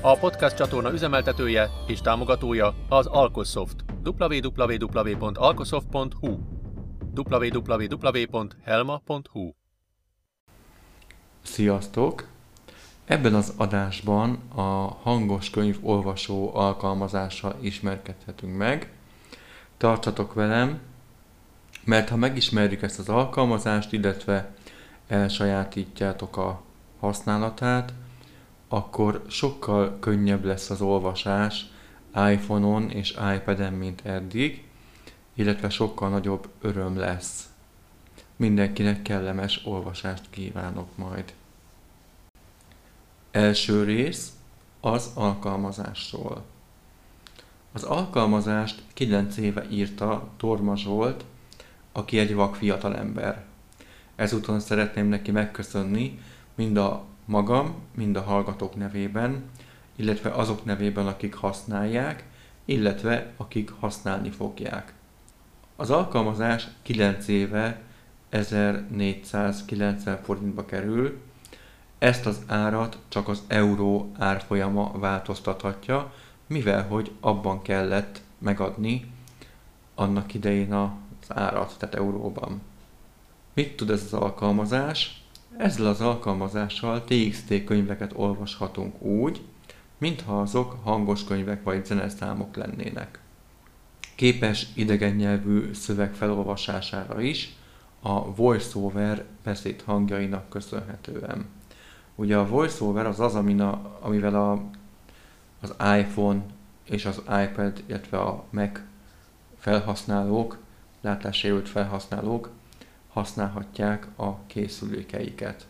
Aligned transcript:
A 0.00 0.18
podcast 0.18 0.56
csatorna 0.56 0.92
üzemeltetője 0.92 1.70
és 1.86 2.00
támogatója 2.00 2.74
az 2.88 3.06
Alkosoft. 3.06 3.84
www.alkosoft.hu 4.04 6.38
www.helma.hu 7.14 9.50
Sziasztok! 11.42 12.26
Ebben 13.04 13.34
az 13.34 13.52
adásban 13.56 14.38
a 14.54 14.60
hangos 15.02 15.50
könyv 15.50 15.78
olvasó 15.82 16.54
alkalmazással 16.54 17.56
ismerkedhetünk 17.60 18.56
meg. 18.56 18.92
Tartsatok 19.76 20.34
velem, 20.34 20.80
mert 21.84 22.08
ha 22.08 22.16
megismerjük 22.16 22.82
ezt 22.82 22.98
az 22.98 23.08
alkalmazást, 23.08 23.92
illetve 23.92 24.54
elsajátítjátok 25.08 26.36
a 26.36 26.62
használatát, 27.00 27.92
akkor 28.68 29.24
sokkal 29.28 29.98
könnyebb 29.98 30.44
lesz 30.44 30.70
az 30.70 30.80
olvasás 30.80 31.66
iPhone-on 32.14 32.90
és 32.90 33.10
iPad-en, 33.10 33.72
mint 33.72 34.00
eddig, 34.04 34.64
illetve 35.34 35.70
sokkal 35.70 36.08
nagyobb 36.08 36.48
öröm 36.60 36.96
lesz. 36.96 37.48
Mindenkinek 38.36 39.02
kellemes 39.02 39.60
olvasást 39.64 40.24
kívánok 40.30 40.96
majd. 40.96 41.34
Első 43.30 43.84
rész 43.84 44.32
az 44.80 45.10
alkalmazásról. 45.14 46.44
Az 47.72 47.82
alkalmazást 47.82 48.82
9 48.94 49.36
éve 49.36 49.66
írta 49.70 50.28
Torma 50.36 50.76
Zsolt, 50.76 51.24
aki 51.92 52.18
egy 52.18 52.34
vak 52.34 52.54
fiatalember. 52.56 53.44
Ezúton 54.14 54.60
szeretném 54.60 55.06
neki 55.06 55.30
megköszönni 55.30 56.20
mind 56.54 56.76
a 56.76 57.04
magam, 57.26 57.74
mind 57.94 58.16
a 58.16 58.22
hallgatók 58.22 58.76
nevében, 58.76 59.44
illetve 59.96 60.30
azok 60.30 60.64
nevében, 60.64 61.06
akik 61.06 61.34
használják, 61.34 62.24
illetve 62.64 63.32
akik 63.36 63.70
használni 63.80 64.30
fogják. 64.30 64.94
Az 65.76 65.90
alkalmazás 65.90 66.68
9 66.82 67.28
éve 67.28 67.80
1490 68.28 70.22
forintba 70.22 70.64
kerül, 70.64 71.20
ezt 71.98 72.26
az 72.26 72.42
árat 72.46 72.98
csak 73.08 73.28
az 73.28 73.42
euró 73.46 74.12
árfolyama 74.18 74.92
változtathatja, 74.98 76.12
mivel 76.46 76.86
hogy 76.86 77.12
abban 77.20 77.62
kellett 77.62 78.20
megadni 78.38 79.12
annak 79.94 80.34
idején 80.34 80.72
az 80.72 80.88
árat, 81.28 81.74
tehát 81.78 81.94
euróban. 81.94 82.60
Mit 83.54 83.76
tud 83.76 83.90
ez 83.90 84.02
az 84.02 84.12
alkalmazás? 84.12 85.25
Ezzel 85.58 85.86
az 85.86 86.00
alkalmazással 86.00 87.04
TXT 87.04 87.64
könyveket 87.64 88.12
olvashatunk 88.14 89.02
úgy, 89.02 89.40
mintha 89.98 90.40
azok 90.40 90.76
hangos 90.82 91.24
könyvek 91.24 91.62
vagy 91.62 91.84
zeneszámok 91.84 92.56
lennének. 92.56 93.20
Képes 94.14 94.66
idegen 94.74 95.14
nyelvű 95.14 95.72
szöveg 95.72 96.14
felolvasására 96.14 97.20
is, 97.20 97.56
a 98.00 98.34
VoiceOver 98.34 99.24
beszéd 99.42 99.82
hangjainak 99.82 100.48
köszönhetően. 100.48 101.46
Ugye 102.14 102.36
a 102.36 102.46
VoiceOver 102.46 103.06
az 103.06 103.20
az, 103.20 103.34
amina, 103.34 103.98
amivel 104.00 104.34
a, 104.34 104.62
az 105.60 105.74
iPhone 105.98 106.44
és 106.84 107.04
az 107.04 107.22
iPad, 107.26 107.82
illetve 107.86 108.18
a 108.18 108.44
Mac 108.50 108.80
felhasználók, 109.58 110.58
látássérült 111.00 111.68
felhasználók 111.68 112.50
használhatják 113.16 114.08
a 114.16 114.46
készülékeiket. 114.46 115.66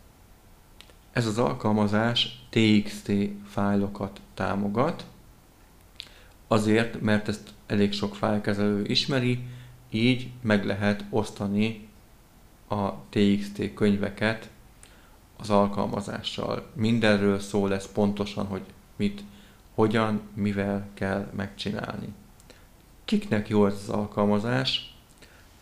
Ez 1.13 1.27
az 1.27 1.39
alkalmazás 1.39 2.47
TXT 2.51 3.13
fájlokat 3.45 4.21
támogat, 4.35 5.07
azért, 6.47 7.01
mert 7.01 7.29
ezt 7.29 7.51
elég 7.67 7.93
sok 7.93 8.15
fájlkezelő 8.15 8.85
ismeri, 8.85 9.47
így 9.91 10.31
meg 10.41 10.65
lehet 10.65 11.05
osztani 11.11 11.89
a 12.69 12.93
TXT 13.09 13.75
könyveket 13.75 14.51
az 15.37 15.51
alkalmazással. 15.51 16.71
Mindenről 16.75 17.39
szó 17.39 17.67
lesz 17.67 17.89
pontosan, 17.93 18.47
hogy 18.47 18.63
mit, 18.97 19.23
hogyan, 19.75 20.21
mivel 20.35 20.89
kell 20.95 21.31
megcsinálni. 21.37 22.09
Kiknek 23.05 23.49
jó 23.49 23.67
ez 23.67 23.75
az 23.75 23.89
alkalmazás? 23.89 24.96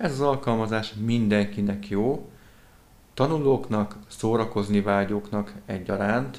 Ez 0.05 0.13
az 0.13 0.21
alkalmazás 0.21 0.95
mindenkinek 0.95 1.89
jó, 1.89 2.31
tanulóknak, 3.15 3.97
szórakozni 4.07 4.81
vágyóknak 4.81 5.55
egyaránt, 5.67 6.39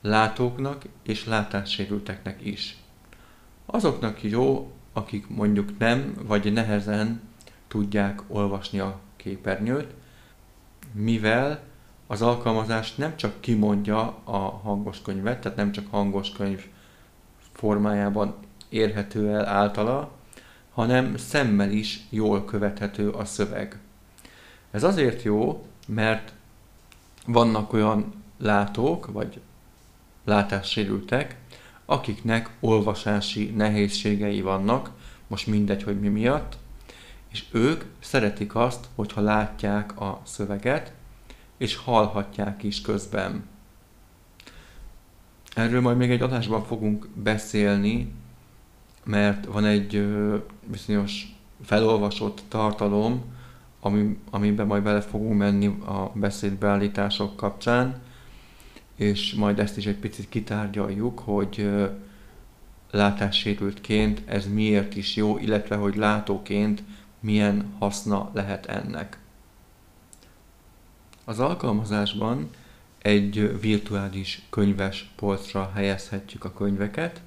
látóknak 0.00 0.82
és 1.02 1.24
látássérülteknek 1.24 2.44
is. 2.44 2.76
Azoknak 3.66 4.22
jó, 4.22 4.72
akik 4.92 5.28
mondjuk 5.28 5.78
nem 5.78 6.14
vagy 6.22 6.52
nehezen 6.52 7.20
tudják 7.68 8.22
olvasni 8.26 8.78
a 8.78 8.98
képernyőt, 9.16 9.94
mivel 10.92 11.62
az 12.06 12.22
alkalmazás 12.22 12.94
nem 12.94 13.16
csak 13.16 13.40
kimondja 13.40 14.18
a 14.24 14.38
hangos 14.38 15.02
könyvet, 15.02 15.40
tehát 15.40 15.56
nem 15.56 15.72
csak 15.72 15.86
hangos 15.90 16.30
könyv 16.30 16.66
formájában 17.52 18.34
érhető 18.68 19.30
el 19.30 19.46
általa, 19.46 20.15
hanem 20.76 21.16
szemmel 21.16 21.70
is 21.70 22.00
jól 22.10 22.44
követhető 22.44 23.10
a 23.10 23.24
szöveg. 23.24 23.78
Ez 24.70 24.82
azért 24.82 25.22
jó, 25.22 25.66
mert 25.86 26.32
vannak 27.26 27.72
olyan 27.72 28.22
látók, 28.38 29.12
vagy 29.12 29.40
látássérültek, 30.24 31.36
akiknek 31.84 32.50
olvasási 32.60 33.44
nehézségei 33.44 34.40
vannak, 34.40 34.90
most 35.26 35.46
mindegy, 35.46 35.82
hogy 35.82 36.00
mi 36.00 36.08
miatt, 36.08 36.58
és 37.28 37.44
ők 37.50 37.84
szeretik 37.98 38.54
azt, 38.54 38.88
hogyha 38.94 39.20
látják 39.20 40.00
a 40.00 40.20
szöveget, 40.24 40.92
és 41.56 41.76
hallhatják 41.76 42.62
is 42.62 42.80
közben. 42.80 43.44
Erről 45.54 45.80
majd 45.80 45.96
még 45.96 46.10
egy 46.10 46.22
adásban 46.22 46.64
fogunk 46.64 47.08
beszélni, 47.14 48.12
mert 49.06 49.44
van 49.44 49.64
egy 49.64 50.06
bizonyos 50.70 51.36
felolvasott 51.64 52.42
tartalom, 52.48 53.24
ami, 53.80 54.18
amiben 54.30 54.66
majd 54.66 54.82
bele 54.82 55.00
fogunk 55.00 55.38
menni 55.38 55.66
a 55.66 56.10
beszédbeállítások 56.14 57.36
kapcsán, 57.36 58.02
és 58.96 59.34
majd 59.34 59.58
ezt 59.58 59.76
is 59.76 59.86
egy 59.86 59.96
picit 59.96 60.28
kitárgyaljuk, 60.28 61.18
hogy 61.18 61.70
látássérültként 62.90 64.22
ez 64.26 64.52
miért 64.52 64.96
is 64.96 65.16
jó, 65.16 65.38
illetve 65.38 65.76
hogy 65.76 65.96
látóként 65.96 66.82
milyen 67.20 67.74
haszna 67.78 68.30
lehet 68.32 68.66
ennek. 68.66 69.18
Az 71.24 71.38
alkalmazásban 71.38 72.50
egy 72.98 73.60
virtuális 73.60 74.42
könyves 74.50 75.12
polcra 75.16 75.70
helyezhetjük 75.74 76.44
a 76.44 76.52
könyveket, 76.52 77.20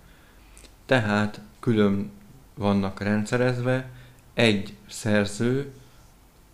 tehát 0.86 1.42
külön 1.60 2.12
vannak 2.56 3.00
rendszerezve, 3.00 3.90
egy 4.34 4.74
szerző 4.88 5.74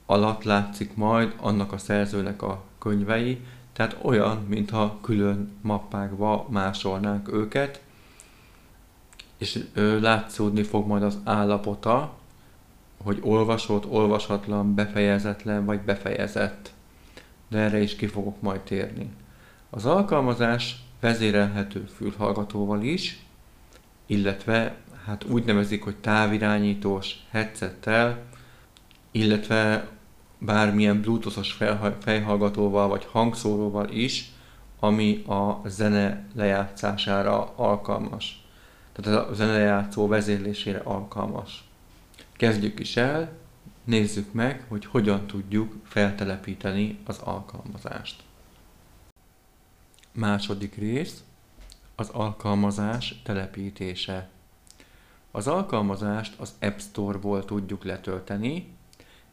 alatt 0.06 0.44
látszik 0.44 0.96
majd 0.96 1.34
annak 1.38 1.72
a 1.72 1.78
szerzőnek 1.78 2.42
a 2.42 2.64
könyvei, 2.78 3.42
tehát 3.74 3.98
olyan, 4.02 4.46
mintha 4.48 4.98
külön 5.02 5.52
mappákba 5.62 6.48
másolnánk 6.50 7.34
őket, 7.34 7.82
és 9.38 9.66
látszódni 10.00 10.64
fog 10.64 10.88
majd 10.88 11.04
az 11.04 11.20
állapota, 11.24 12.14
hogy 13.04 13.20
olvasott, 13.22 13.86
olvasatlan, 13.86 14.76
befejezetlen 14.76 15.66
vagy 15.66 15.80
befejezett. 15.80 16.74
De 17.48 17.58
erre 17.58 17.82
is 17.82 17.96
ki 17.96 18.08
fogok 18.08 18.42
majd 18.42 18.62
térni. 18.62 19.10
Az 19.70 19.86
alkalmazás 19.86 20.84
vezérelhető 21.00 21.88
fülhallgatóval 21.96 22.82
is, 22.82 23.26
illetve 24.06 24.76
hát 25.06 25.24
úgy 25.24 25.44
nevezik, 25.46 25.84
hogy 25.84 25.96
távirányítós 25.96 27.16
headsettel, 27.30 28.24
illetve 29.12 29.90
bármilyen 30.38 31.02
bluetoothos 31.02 31.58
fejhallgatóval 32.00 32.88
vagy 32.88 33.06
hangszóróval 33.12 33.90
is, 33.90 34.32
ami 34.80 35.24
a 35.24 35.62
zene 35.66 36.28
lejátszására 36.36 37.54
alkalmas. 37.56 38.44
tehát 38.94 39.30
a 39.30 39.34
zenejátszó 39.34 40.08
vezérlésére 40.08 40.78
alkalmas. 40.78 41.64
Kezdjük 42.32 42.80
is 42.80 42.98
el, 42.98 43.32
nézzük 43.84 44.34
meg, 44.34 44.66
hogy 44.68 44.86
hogyan 44.86 45.28
tudjuk 45.28 45.76
feltelepíteni 45.84 47.00
az 47.06 47.18
alkalmazást. 47.18 48.24
Második 50.12 50.76
rész, 50.76 51.24
az 51.96 52.10
alkalmazás 52.10 53.22
telepítése. 53.24 54.30
Az 55.36 55.48
alkalmazást 55.48 56.40
az 56.40 56.54
App 56.62 56.78
Store-ból 56.78 57.46
tudjuk 57.46 57.84
letölteni, 57.84 58.74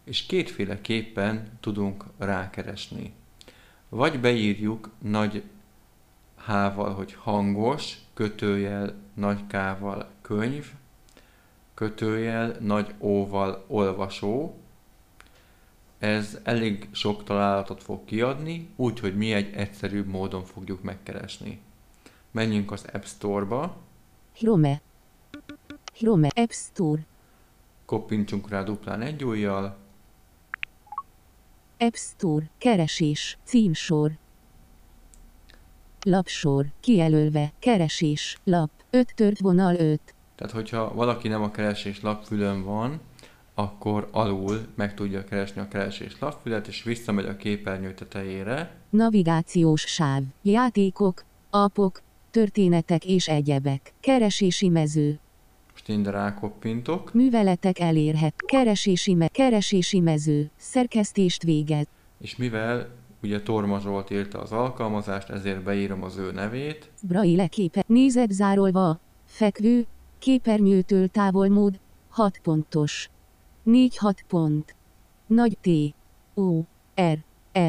és 0.05 0.27
kétféleképpen 0.27 1.59
tudunk 1.61 2.05
rákeresni. 2.19 3.13
Vagy 3.89 4.21
beírjuk 4.21 4.91
nagy 4.99 5.43
H-val, 6.37 6.95
hogy 6.95 7.13
hangos, 7.15 7.97
kötőjel, 8.15 8.95
nagy 9.15 9.47
K-val 9.47 10.11
könyv, 10.23 10.73
kötőjel, 11.75 12.57
nagy 12.61 12.95
O-val 12.99 13.65
olvasó. 13.67 14.57
Ez 15.99 16.39
elég 16.43 16.89
sok 16.93 17.25
találatot 17.25 17.83
fog 17.83 18.05
kiadni, 18.05 18.69
úgyhogy 18.77 19.17
mi 19.17 19.33
egy 19.33 19.55
egyszerűbb 19.55 20.07
módon 20.07 20.45
fogjuk 20.45 20.83
megkeresni. 20.83 21.61
Menjünk 22.31 22.71
az 22.73 22.87
App 22.93 23.05
Store-ba. 23.05 23.77
Chrome. 24.33 24.81
Chrome 25.95 26.29
App 26.35 26.51
Store. 26.51 27.07
Koppintsunk 27.85 28.49
rá 28.49 28.63
duplán 28.63 29.01
egy 29.01 29.25
ujjal. 29.25 29.77
App 31.79 31.95
Store. 31.95 32.51
Keresés. 32.59 33.39
Címsor. 33.45 34.13
Lapsor. 36.05 36.67
Kijelölve. 36.81 37.53
Keresés. 37.59 38.39
Lap. 38.45 38.71
5 38.91 39.15
tört 39.15 39.39
vonal 39.39 39.75
5. 39.77 40.01
Tehát, 40.35 40.53
hogyha 40.53 40.95
valaki 40.95 41.29
nem 41.29 41.43
a 41.43 41.51
keresés 41.51 42.01
lapfülön 42.01 42.65
van, 42.65 43.01
akkor 43.55 44.09
alul 44.11 44.67
meg 44.75 44.95
tudja 44.95 45.25
keresni 45.25 45.61
a 45.61 45.69
keresés 45.69 46.19
lapfület, 46.19 46.67
és 46.67 46.83
visszamegy 46.83 47.27
a 47.27 47.37
képernyő 47.37 47.95
tetejére. 47.95 48.77
Navigációs 48.91 49.81
sáv. 49.81 50.23
Játékok. 50.43 51.25
Apok. 51.51 52.03
Történetek 52.31 53.05
és 53.05 53.29
egyebek. 53.29 53.93
Keresési 54.01 54.69
mező. 54.69 55.21
Most 55.73 55.89
én 55.89 56.03
rákoppintok, 56.03 57.13
Műveletek 57.13 57.79
elérhet. 57.79 58.35
Keresési, 58.47 59.15
me- 59.15 59.33
keresési 59.33 60.01
mező. 60.01 60.51
Szerkesztést 60.57 61.43
végez. 61.43 61.87
és 62.21 62.37
mivel 62.37 62.89
ugye 63.23 63.43
Torma 63.43 63.81
Zsolt 63.81 64.11
írta 64.11 64.41
az 64.41 64.53
alkalmazást, 64.53 65.29
ezért 65.31 65.63
beírom 65.63 66.03
az 66.03 66.17
ő 66.17 66.33
nevét, 66.33 66.91
Braille 67.03 67.47
képe. 67.47 67.85
Nézet 67.87 68.31
zárolva. 68.33 69.01
Fekvő. 69.25 69.87
Képernyőtől 70.19 71.09
távolmód. 71.09 71.79
6 72.09 72.39
pontos. 72.43 73.11
4-6 73.67 74.15
pont. 74.29 74.75
Nagy 75.27 75.59
T. 75.61 75.69
O. 76.35 76.61
R. 77.03 77.19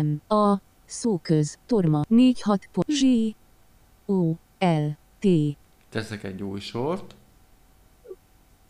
M. 0.04 0.34
A. 0.34 0.62
Szóköz. 0.86 1.58
Torma. 1.66 2.02
4-6 2.10 2.34
pont. 2.72 2.90
Z. 2.92 3.04
O. 4.06 4.32
L. 4.60 4.88
T. 5.20 5.28
teszek 5.90 6.24
egy 6.24 6.44
új 6.44 6.60
sort, 6.60 7.16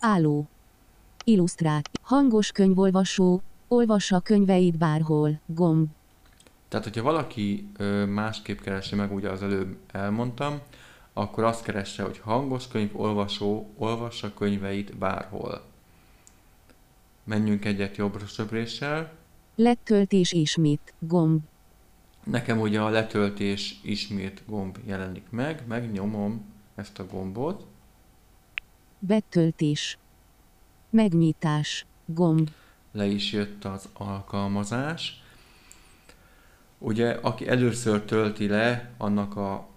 Álló. 0.06 0.48
Illusztrát. 1.24 1.90
Hangos 2.02 2.52
könyvolvasó. 2.52 3.42
Olvassa 3.68 4.20
könyveit 4.20 4.78
bárhol. 4.78 5.40
Gomb. 5.46 5.88
Tehát, 6.68 6.86
hogyha 6.86 7.04
valaki 7.04 7.68
ö, 7.78 8.06
másképp 8.06 8.60
keresi 8.60 8.96
meg, 8.96 9.14
ugye 9.14 9.30
az 9.30 9.44
előbb 9.44 9.78
elmondtam, 9.92 10.60
akkor 11.14 11.44
azt 11.44 11.64
keresse, 11.64 12.04
hogy 12.04 12.20
hangos 12.20 12.68
könyv, 12.68 13.00
olvasó, 13.00 13.70
olvassa 13.78 14.34
könyveit 14.34 14.98
bárhol. 14.98 15.62
Menjünk 17.24 17.66
egyet 17.66 17.96
jobbra 17.98 18.26
söpréssel. 18.26 19.14
Letöltés 19.56 20.32
ismét. 20.32 20.94
Gomb. 21.00 21.42
Nekem 22.24 22.60
ugye 22.60 22.82
a 22.82 22.90
letöltés 22.90 23.80
ismét 23.84 24.44
gomb 24.46 24.78
jelenik 24.86 25.26
meg, 25.30 25.64
megnyomom 25.68 26.46
ezt 26.76 27.00
a 27.00 27.06
gombot, 27.06 27.66
Betöltés. 29.06 29.98
Megnyitás. 30.90 31.86
Gomb. 32.06 32.50
le 32.92 33.06
is 33.06 33.32
jött 33.32 33.66
az 33.66 33.90
alkalmazás. 33.94 35.24
Ugye, 36.78 37.12
aki 37.12 37.48
először 37.48 38.02
tölti 38.02 38.48
le, 38.48 38.92
annak 38.98 39.36
a 39.36 39.68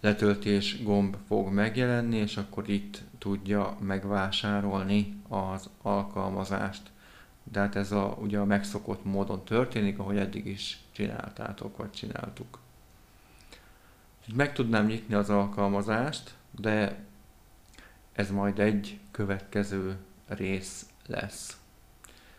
letöltés 0.00 0.82
gomb 0.82 1.16
fog 1.26 1.52
megjelenni, 1.52 2.16
és 2.16 2.36
akkor 2.36 2.68
itt 2.68 3.02
tudja 3.18 3.76
megvásárolni 3.80 5.20
az 5.28 5.68
alkalmazást. 5.82 6.82
De 7.52 7.60
hát 7.60 7.76
ez 7.76 7.92
a, 7.92 8.16
ugye 8.20 8.38
a 8.38 8.44
megszokott 8.44 9.04
módon 9.04 9.44
történik, 9.44 9.98
ahogy 9.98 10.16
eddig 10.16 10.46
is 10.46 10.78
csináltátok, 10.92 11.76
vagy 11.76 11.90
csináltuk. 11.90 12.58
Meg 14.34 14.52
tudnám 14.52 14.86
nyitni 14.86 15.14
az 15.14 15.30
alkalmazást, 15.30 16.34
de 16.50 17.06
ez 18.18 18.30
majd 18.30 18.58
egy 18.58 18.98
következő 19.10 19.96
rész 20.26 20.86
lesz. 21.06 21.56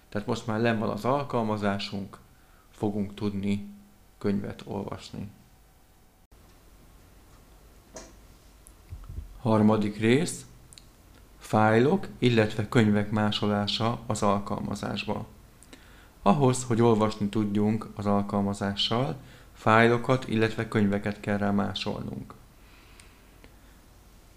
Tehát 0.09 0.27
most 0.27 0.47
már 0.47 0.59
len 0.59 0.79
van 0.79 0.89
az 0.89 1.05
alkalmazásunk, 1.05 2.17
fogunk 2.71 3.13
tudni 3.13 3.69
könyvet 4.17 4.61
olvasni. 4.65 5.29
Harmadik 9.41 9.97
rész. 9.97 10.45
Fájlok, 11.37 12.07
illetve 12.17 12.69
könyvek 12.69 13.11
másolása 13.11 13.99
az 14.07 14.23
alkalmazásba. 14.23 15.27
Ahhoz, 16.21 16.63
hogy 16.63 16.81
olvasni 16.81 17.29
tudjunk 17.29 17.87
az 17.95 18.05
alkalmazással, 18.05 19.15
fájlokat, 19.53 20.27
illetve 20.27 20.67
könyveket 20.67 21.19
kell 21.19 21.37
rá 21.37 21.51
másolnunk. 21.51 22.33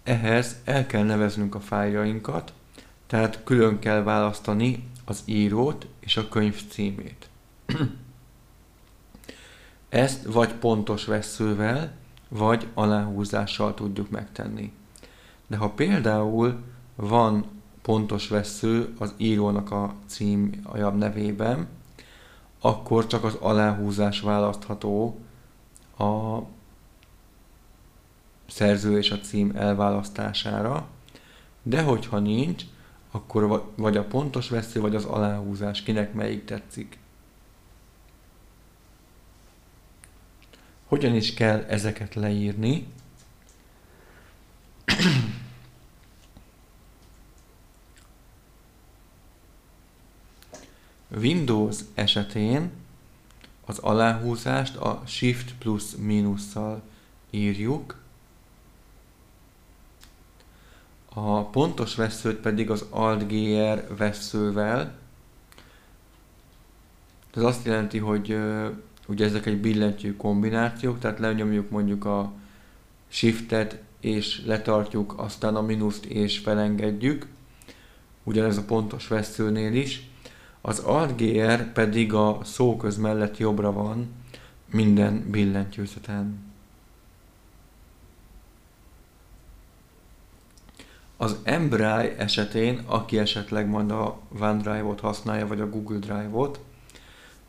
Ehhez 0.03 0.61
el 0.63 0.85
kell 0.85 1.03
neveznünk 1.03 1.55
a 1.55 1.59
fájljainkat, 1.59 2.53
tehát 3.07 3.43
külön 3.43 3.79
kell 3.79 4.03
választani 4.03 4.89
az 5.05 5.21
írót 5.25 5.87
és 5.99 6.17
a 6.17 6.27
könyv 6.27 6.61
címét. 6.69 7.29
Ezt 9.89 10.23
vagy 10.23 10.53
pontos 10.53 11.05
veszővel, 11.05 11.93
vagy 12.29 12.67
aláhúzással 12.73 13.73
tudjuk 13.73 14.09
megtenni. 14.09 14.73
De 15.47 15.57
ha 15.57 15.69
például 15.69 16.63
van 16.95 17.45
pontos 17.81 18.27
vesző 18.27 18.93
az 18.99 19.13
írónak 19.17 19.71
a 19.71 19.93
címja 20.05 20.89
nevében, 20.89 21.67
akkor 22.59 23.07
csak 23.07 23.23
az 23.23 23.33
aláhúzás 23.33 24.19
választható 24.19 25.19
a 25.97 26.39
szerző 28.53 28.97
és 28.97 29.11
a 29.11 29.19
cím 29.19 29.51
elválasztására, 29.55 30.87
de 31.63 31.81
hogyha 31.81 32.19
nincs, 32.19 32.63
akkor 33.11 33.47
va- 33.47 33.71
vagy 33.75 33.97
a 33.97 34.03
pontos 34.03 34.49
vesző, 34.49 34.79
vagy 34.81 34.95
az 34.95 35.05
aláhúzás, 35.05 35.83
kinek 35.83 36.13
melyik 36.13 36.45
tetszik. 36.45 36.97
Hogyan 40.85 41.15
is 41.15 41.33
kell 41.33 41.65
ezeket 41.67 42.15
leírni? 42.15 42.87
Windows 51.21 51.79
esetén 51.93 52.71
az 53.65 53.77
aláhúzást 53.77 54.75
a 54.75 55.03
Shift 55.05 55.53
plusz 55.53 55.95
mínusszal 55.95 56.81
írjuk, 57.29 58.01
a 61.13 61.43
pontos 61.43 61.95
veszőt 61.95 62.39
pedig 62.39 62.69
az 62.69 62.85
Alt-GR 62.89 63.95
veszővel. 63.97 64.93
Ez 67.35 67.43
azt 67.43 67.65
jelenti, 67.65 67.97
hogy 67.97 68.37
ugye 69.07 69.25
ezek 69.25 69.45
egy 69.45 69.61
billentyű 69.61 70.15
kombinációk, 70.15 70.99
tehát 70.99 71.19
lenyomjuk 71.19 71.69
mondjuk 71.69 72.05
a 72.05 72.31
Shiftet 73.07 73.81
és 73.99 74.45
letartjuk, 74.45 75.13
aztán 75.17 75.55
a 75.55 75.61
minuszt 75.61 76.05
és 76.05 76.39
felengedjük. 76.39 77.27
Ugyanez 78.23 78.57
a 78.57 78.63
pontos 78.63 79.07
veszőnél 79.07 79.73
is. 79.73 80.09
Az 80.61 80.79
Alt-GR 80.79 81.71
pedig 81.71 82.13
a 82.13 82.39
szóköz 82.43 82.97
mellett 82.97 83.37
jobbra 83.37 83.71
van 83.71 84.07
minden 84.71 85.29
billentyűzeten. 85.31 86.52
Az 91.17 91.37
Embraer 91.43 92.15
esetén, 92.17 92.81
aki 92.85 93.17
esetleg 93.19 93.67
majd 93.67 93.91
a 93.91 94.19
OneDrive-ot 94.39 94.99
használja, 94.99 95.47
vagy 95.47 95.61
a 95.61 95.69
Google 95.69 95.97
Drive-ot, 95.97 96.59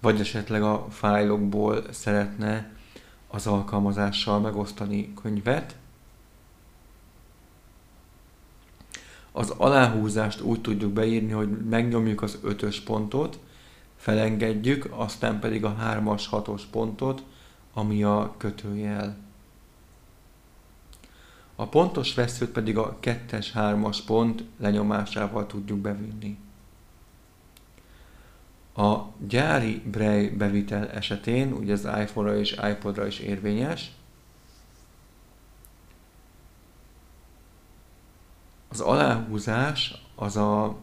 vagy 0.01 0.21
esetleg 0.21 0.63
a 0.63 0.87
fájlokból 0.91 1.85
szeretne 1.91 2.73
az 3.29 3.47
alkalmazással 3.47 4.41
megosztani 4.41 5.13
könyvet, 5.23 5.77
Az 9.37 9.51
aláhúzást 9.51 10.41
úgy 10.41 10.61
tudjuk 10.61 10.93
beírni, 10.93 11.33
hogy 11.33 11.49
megnyomjuk 11.49 12.23
az 12.23 12.39
ötös 12.43 12.81
pontot, 12.81 13.39
felengedjük, 13.97 14.89
aztán 14.91 15.41
pedig 15.41 15.65
a 15.65 15.75
hármas, 15.75 16.27
hatos 16.27 16.63
pontot, 16.65 17.23
ami 17.73 18.03
a 18.03 18.35
kötőjel. 18.37 19.17
A 21.57 21.67
pontos 21.67 22.15
veszőt 22.15 22.51
pedig 22.51 22.79
a 22.79 22.97
kettes, 23.01 23.53
hármas 23.53 24.03
pont 24.03 24.45
lenyomásával 24.59 25.47
tudjuk 25.47 25.79
bevinni. 25.79 26.39
A 28.77 28.99
gyári 29.27 29.83
Braille 29.91 30.31
bevitel 30.31 30.91
esetén, 30.91 31.53
ugye 31.53 31.73
az 31.73 31.85
iPhone-ra 31.85 32.37
és 32.39 32.57
iPod-ra 32.71 33.07
is 33.07 33.19
érvényes, 33.19 33.93
az 38.69 38.81
aláhúzás 38.81 40.03
az 40.15 40.37
a 40.37 40.77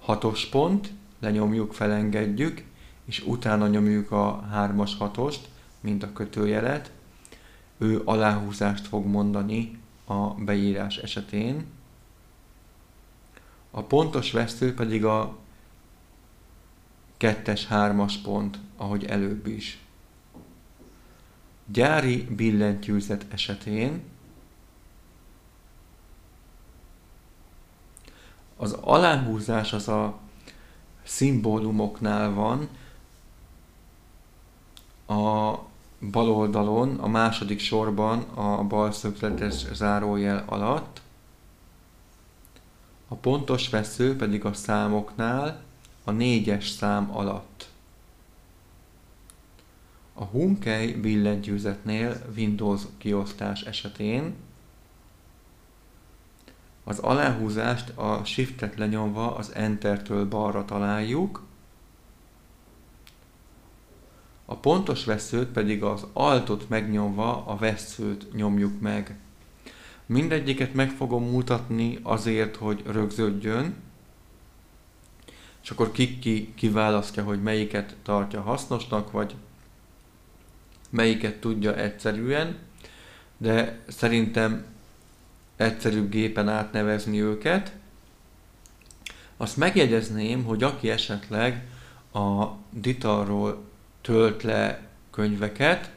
hatos 0.00 0.46
pont, 0.46 0.92
lenyomjuk, 1.20 1.72
felengedjük, 1.72 2.64
és 3.04 3.22
utána 3.26 3.66
nyomjuk 3.66 4.10
a 4.10 4.40
hármas 4.50 4.96
hatost, 4.96 5.48
mint 5.80 6.02
a 6.02 6.12
kötőjelet. 6.12 6.92
Ő 7.82 8.02
aláhúzást 8.04 8.86
fog 8.86 9.06
mondani 9.06 9.78
a 10.04 10.28
beírás 10.34 10.96
esetén. 10.96 11.66
A 13.70 13.82
pontos 13.82 14.32
vesztő 14.32 14.74
pedig 14.74 15.04
a 15.04 15.36
kettes, 17.16 17.66
hármas 17.66 18.16
pont, 18.16 18.58
ahogy 18.76 19.04
előbb 19.04 19.46
is. 19.46 19.78
Gyári 21.66 22.22
billentyűzet 22.24 23.26
esetén 23.30 24.02
az 28.56 28.72
aláhúzás 28.72 29.72
az 29.72 29.88
a 29.88 30.18
szimbólumoknál 31.02 32.30
van, 32.30 32.68
a 35.06 35.58
bal 36.00 36.28
oldalon, 36.28 36.98
a 36.98 37.08
második 37.08 37.58
sorban 37.58 38.18
a 38.34 38.62
bal 38.62 38.92
szögletes 38.92 39.72
zárójel 39.72 40.44
alatt, 40.46 41.00
a 43.08 43.14
pontos 43.14 43.68
vesző 43.68 44.16
pedig 44.16 44.44
a 44.44 44.52
számoknál 44.52 45.62
a 46.04 46.10
négyes 46.10 46.68
szám 46.68 47.10
alatt. 47.16 47.68
A 50.14 50.24
Hunkey 50.24 50.92
billentyűzetnél 50.92 52.22
Windows 52.36 52.82
kiosztás 52.98 53.62
esetén 53.62 54.34
az 56.84 56.98
aláhúzást 56.98 57.88
a 57.88 58.24
Shiftet 58.24 58.76
lenyomva 58.76 59.34
az 59.34 59.54
Enter-től 59.54 60.28
balra 60.28 60.64
találjuk, 60.64 61.42
a 64.50 64.56
pontos 64.56 65.04
veszőt 65.04 65.48
pedig 65.48 65.82
az 65.82 66.06
Altot 66.12 66.68
megnyomva 66.68 67.46
a 67.46 67.56
veszőt 67.56 68.32
nyomjuk 68.32 68.80
meg. 68.80 69.18
Mindegyiket 70.06 70.74
meg 70.74 70.90
fogom 70.90 71.24
mutatni 71.24 71.98
azért, 72.02 72.56
hogy 72.56 72.82
rögződjön, 72.86 73.74
és 75.62 75.70
akkor 75.70 75.92
ki, 75.92 76.18
ki 76.18 76.52
kiválasztja, 76.54 77.24
hogy 77.24 77.42
melyiket 77.42 77.96
tartja 78.02 78.40
hasznosnak, 78.40 79.10
vagy 79.10 79.34
melyiket 80.90 81.40
tudja 81.40 81.76
egyszerűen, 81.76 82.58
de 83.36 83.80
szerintem 83.88 84.64
egyszerűbb 85.56 86.10
gépen 86.10 86.48
átnevezni 86.48 87.20
őket. 87.20 87.72
Azt 89.36 89.56
megjegyezném, 89.56 90.44
hogy 90.44 90.62
aki 90.62 90.90
esetleg 90.90 91.68
a 92.12 92.46
Ditarról 92.70 93.68
tölt 94.00 94.42
le 94.42 94.88
könyveket, 95.10 95.90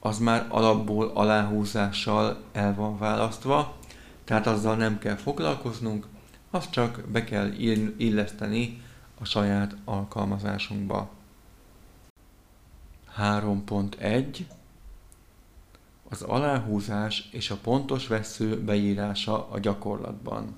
az 0.00 0.18
már 0.18 0.46
alapból 0.48 1.10
aláhúzással 1.14 2.42
el 2.52 2.74
van 2.74 2.98
választva, 2.98 3.76
tehát 4.24 4.46
azzal 4.46 4.76
nem 4.76 4.98
kell 4.98 5.16
foglalkoznunk, 5.16 6.06
azt 6.50 6.70
csak 6.70 7.04
be 7.08 7.24
kell 7.24 7.52
illeszteni 7.96 8.82
a 9.20 9.24
saját 9.24 9.76
alkalmazásunkba. 9.84 11.10
3.1 13.18 14.38
Az 16.08 16.22
aláhúzás 16.22 17.28
és 17.32 17.50
a 17.50 17.56
pontos 17.56 18.06
vesző 18.06 18.60
beírása 18.60 19.48
a 19.50 19.58
gyakorlatban. 19.58 20.56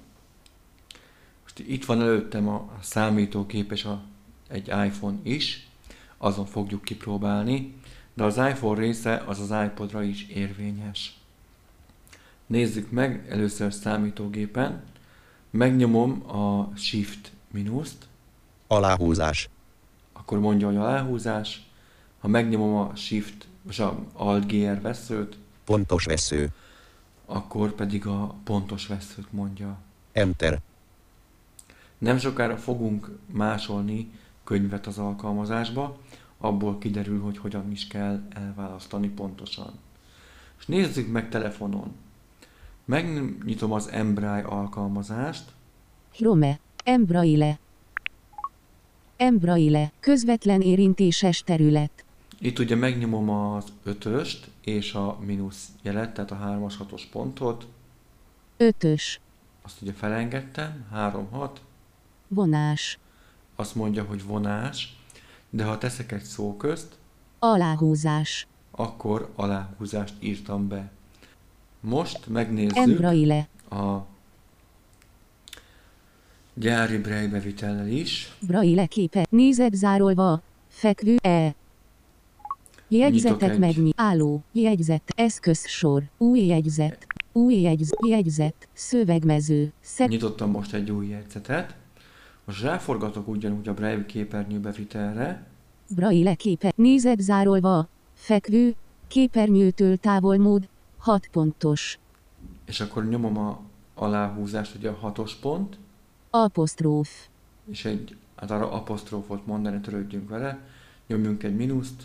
Most 1.43 1.59
itt 1.59 1.85
van 1.85 2.01
előttem 2.01 2.49
a 2.49 2.71
számítógép 2.81 3.73
és 3.73 3.85
a, 3.85 4.03
egy 4.49 4.69
iPhone 4.69 5.17
is, 5.23 5.69
azon 6.19 6.47
fogjuk 6.47 6.83
kipróbálni, 6.83 7.75
de 8.15 8.25
az 8.25 8.37
iPhone 8.37 8.81
része 8.81 9.23
az 9.27 9.51
az 9.51 9.65
iPodra 9.65 10.03
is 10.03 10.27
érvényes. 10.27 11.19
Nézzük 12.47 12.91
meg 12.91 13.27
először 13.31 13.73
számítógépen, 13.73 14.83
megnyomom 15.51 16.31
a 16.37 16.73
Shift 16.77 17.33
minuszt, 17.51 18.07
Aláhúzás. 18.67 19.49
akkor 20.13 20.39
mondja, 20.39 20.67
hogy 20.67 20.77
aláhúzás, 20.77 21.63
ha 22.19 22.29
megnyomom 22.29 22.75
a 22.75 22.97
Shift, 22.97 23.47
vagy 23.63 23.81
a 23.81 23.99
Alt 24.13 24.47
GR 24.47 24.81
veszőt, 24.81 25.37
Pontos 25.65 26.05
vesző. 26.05 26.53
akkor 27.27 27.73
pedig 27.73 28.07
a 28.07 28.35
pontos 28.45 28.87
veszőt 28.87 29.33
mondja. 29.33 29.79
Enter. 30.13 30.61
Nem 31.99 32.19
sokára 32.19 32.57
fogunk 32.57 33.11
másolni 33.27 34.11
könyvet 34.45 34.87
az 34.87 34.99
alkalmazásba, 34.99 35.99
abból 36.39 36.79
kiderül, 36.79 37.21
hogy 37.21 37.39
hogyan 37.39 37.71
is 37.71 37.87
kell 37.87 38.23
elválasztani 38.31 39.09
pontosan. 39.09 39.73
És 40.59 40.67
nézzük 40.67 41.13
meg 41.13 41.29
telefonon. 41.29 41.93
Megnyitom 42.85 43.73
az 43.73 43.89
Embraille 43.89 44.49
alkalmazást, 44.49 45.53
Chrome. 46.13 46.59
Embraille. 46.85 47.59
Embraille. 49.17 49.93
Közvetlen 50.01 50.61
érintéses 50.61 51.43
terület. 51.43 52.05
Itt 52.39 52.59
ugye 52.59 52.75
megnyomom 52.75 53.31
az 53.31 53.65
ötöst 53.83 54.51
és 54.65 54.95
a 54.95 55.19
mínusz 55.21 55.69
jelet, 55.83 56.15
tehát 56.15 56.31
a 56.31 56.37
3-as 56.37 56.75
6-os 56.79 57.03
pontot, 57.13 57.67
Ötös. 58.57 59.21
azt 59.63 59.83
ugye 59.83 59.93
felengedtem, 59.93 60.85
3-6, 60.95 61.51
Vonás. 62.29 62.99
Azt 63.57 63.75
mondja, 63.75 64.05
hogy 64.05 64.25
vonás, 64.25 64.97
de 65.51 65.65
ha 65.65 65.79
teszek 65.79 66.13
egy 66.13 66.23
szóközt, 66.23 66.99
Aláhúzás. 67.39 68.47
akkor 68.71 69.33
aláhúzást 69.35 70.15
írtam 70.21 70.69
be. 70.69 70.91
Most 71.81 72.27
megnézzük 72.27 72.77
Embraille. 72.77 73.49
a 73.71 73.97
gyári 76.55 76.99
Braille 76.99 77.29
bevitellel 77.29 77.89
is. 77.89 78.33
Braille 78.41 78.87
képe. 78.87 79.27
Nézet 79.31 79.75
zárolva. 79.75 80.43
Fekvő 80.69 81.17
E. 81.23 81.55
Jegyzetet 82.89 83.51
egy. 83.51 83.59
megnyit. 83.59 83.95
Álló. 83.97 84.43
Jegyzet. 84.53 85.03
Eszközsor. 85.17 86.03
Új 86.19 86.41
jegyzet. 86.41 87.07
Új 87.33 87.55
jegyzet. 87.61 87.99
Jegyzet. 88.09 88.69
Szövegmező. 88.73 89.73
Szek. 89.81 90.09
Nyitottam 90.09 90.51
most 90.51 90.73
egy 90.75 90.91
új 90.91 91.09
jegyzetet. 91.09 91.77
Most 92.45 92.63
ráforgatok 92.63 93.29
ugyanúgy 93.29 93.69
a 93.69 93.75
Braille 93.75 94.07
képernyő 94.07 94.59
bevitelre, 94.61 95.47
Braille 95.95 96.35
képe. 96.35 96.73
Nézet 96.77 97.21
zárolva. 97.21 97.89
Fekvő. 98.15 98.75
Képernyőtől 99.09 99.97
távolmód. 99.97 100.69
6 100.99 101.29
pontos. 101.29 101.99
és 102.65 102.81
akkor 102.81 103.05
nyomom 103.09 103.39
a 103.39 103.61
aláhúzást, 103.95 104.75
ugye 104.75 104.89
a 104.91 104.95
hatos 104.95 105.35
pont, 105.35 105.79
Apostróf. 106.31 107.27
és 107.71 107.85
egy, 107.85 108.17
hát 108.37 108.51
arra 108.51 108.71
apostrófot 108.73 109.47
mondani, 109.47 109.81
törődjünk 109.81 110.29
vele, 110.29 110.59
nyomjunk 111.07 111.43
egy 111.43 111.57
mínuszt, 111.57 112.03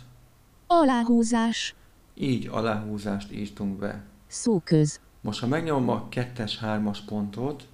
Aláhúzás. 0.66 1.74
így 2.14 2.46
aláhúzást 2.46 3.32
írtunk 3.32 3.78
be. 3.78 4.02
Szóköz. 4.26 5.00
Most 5.20 5.40
ha 5.40 5.46
megnyomom 5.46 5.88
a 5.88 6.08
kettes, 6.08 6.58
hármas 6.58 7.00
pontot, 7.00 7.68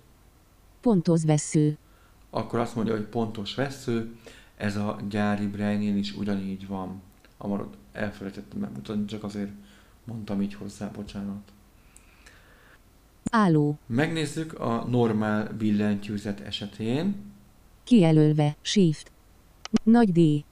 Pontoz 0.81 1.25
vesző. 1.25 1.77
Akkor 2.37 2.59
azt 2.59 2.75
mondja, 2.75 2.95
hogy 2.95 3.05
pontos 3.05 3.55
vesző, 3.55 4.17
ez 4.57 4.77
a 4.77 4.99
gyári 5.09 5.47
braille 5.47 5.97
is 5.97 6.17
ugyanígy 6.17 6.67
van. 6.67 7.03
Amarod 7.39 7.77
elfelejtettem 7.93 8.59
megmutatni, 8.61 9.05
csak 9.05 9.25
azért 9.25 9.51
mondtam 10.05 10.43
így 10.43 10.55
hozzá, 10.55 10.91
bocsánat. 10.95 11.53
Álló. 13.31 13.79
Megnézzük 13.87 14.61
a 14.61 14.85
normál 14.89 15.53
billentyűzet 15.59 16.41
esetén. 16.41 17.17
Kijelölve. 17.85 18.57
Shift. 18.61 19.11
Nagy 19.83 20.13
D. 20.13 20.45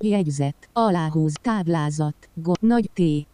Jegyzet. 0.00 0.68
Aláhúz. 0.72 1.34
Táblázat. 1.42 2.28
Go. 2.34 2.52
Nagy 2.60 2.90
T. 2.94 3.26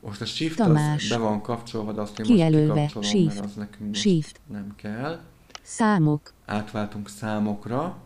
Most 0.00 0.20
a 0.20 0.24
shift 0.24 0.56
Tamás. 0.56 1.02
az 1.02 1.16
be 1.16 1.22
van 1.24 1.40
kapcsolva, 1.42 1.92
de 1.92 2.00
azt 2.00 2.18
én 2.18 2.26
Kijelölve. 2.26 2.80
most 2.80 2.86
kikapcsolom, 2.86 3.08
Shift. 3.08 3.34
mert 3.34 3.46
az 3.46 3.54
nekünk 3.54 3.94
Shift. 3.94 4.40
nem 4.50 4.72
kell. 4.76 5.20
Számok. 5.66 6.32
Átváltunk 6.44 7.08
számokra. 7.08 7.96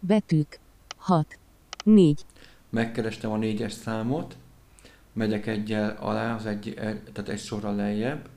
Betűk. 0.00 0.58
6. 0.96 1.38
4. 1.84 2.24
Megkerestem 2.70 3.30
a 3.30 3.36
négyes 3.36 3.72
számot. 3.72 4.36
Megyek 5.12 5.46
egyel 5.46 5.96
alá, 6.00 6.34
az 6.34 6.46
egy, 6.46 6.74
tehát 7.12 7.28
egy 7.28 7.38
sorral 7.38 7.74
lejjebb. 7.74 8.28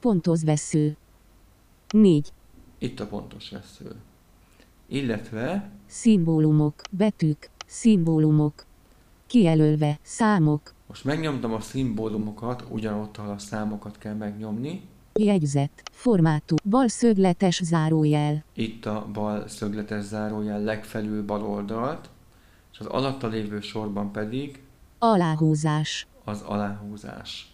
Pontozvesző. 0.00 0.96
4. 1.90 2.32
Itt 2.78 3.00
a 3.00 3.06
pontos 3.06 3.50
vesző. 3.50 3.94
Illetve 4.86 5.70
Szimbólumok. 5.86 6.74
Betűk. 6.90 7.50
Szimbólumok. 7.66 8.64
Kijelölve. 9.26 9.98
Számok. 10.02 10.72
most 10.86 11.04
megnyomtam 11.04 11.52
a 11.52 11.60
szimbólumokat, 11.60 12.64
ugyanott, 12.68 13.16
ahol 13.16 13.30
a 13.32 13.38
számokat 13.38 13.98
kell 13.98 14.14
megnyomni. 14.14 14.88
Jegyzet. 15.18 15.82
Formátum. 15.92 16.56
Bal 16.64 16.88
szögletes 16.88 17.60
zárójel. 17.64 18.44
Itt 18.54 18.86
a 18.86 19.06
bal 19.12 19.48
szögletes 19.48 20.04
zárójel 20.04 20.60
legfelül 20.60 21.24
bal 21.24 21.42
oldalt, 21.44 22.08
és 22.72 22.78
az 22.78 22.86
alatta 22.86 23.26
lévő 23.28 23.60
sorban 23.60 24.12
pedig 24.12 24.60
Aláhúzás. 24.98 26.06
az 26.24 26.40
aláhúzás. 26.42 27.50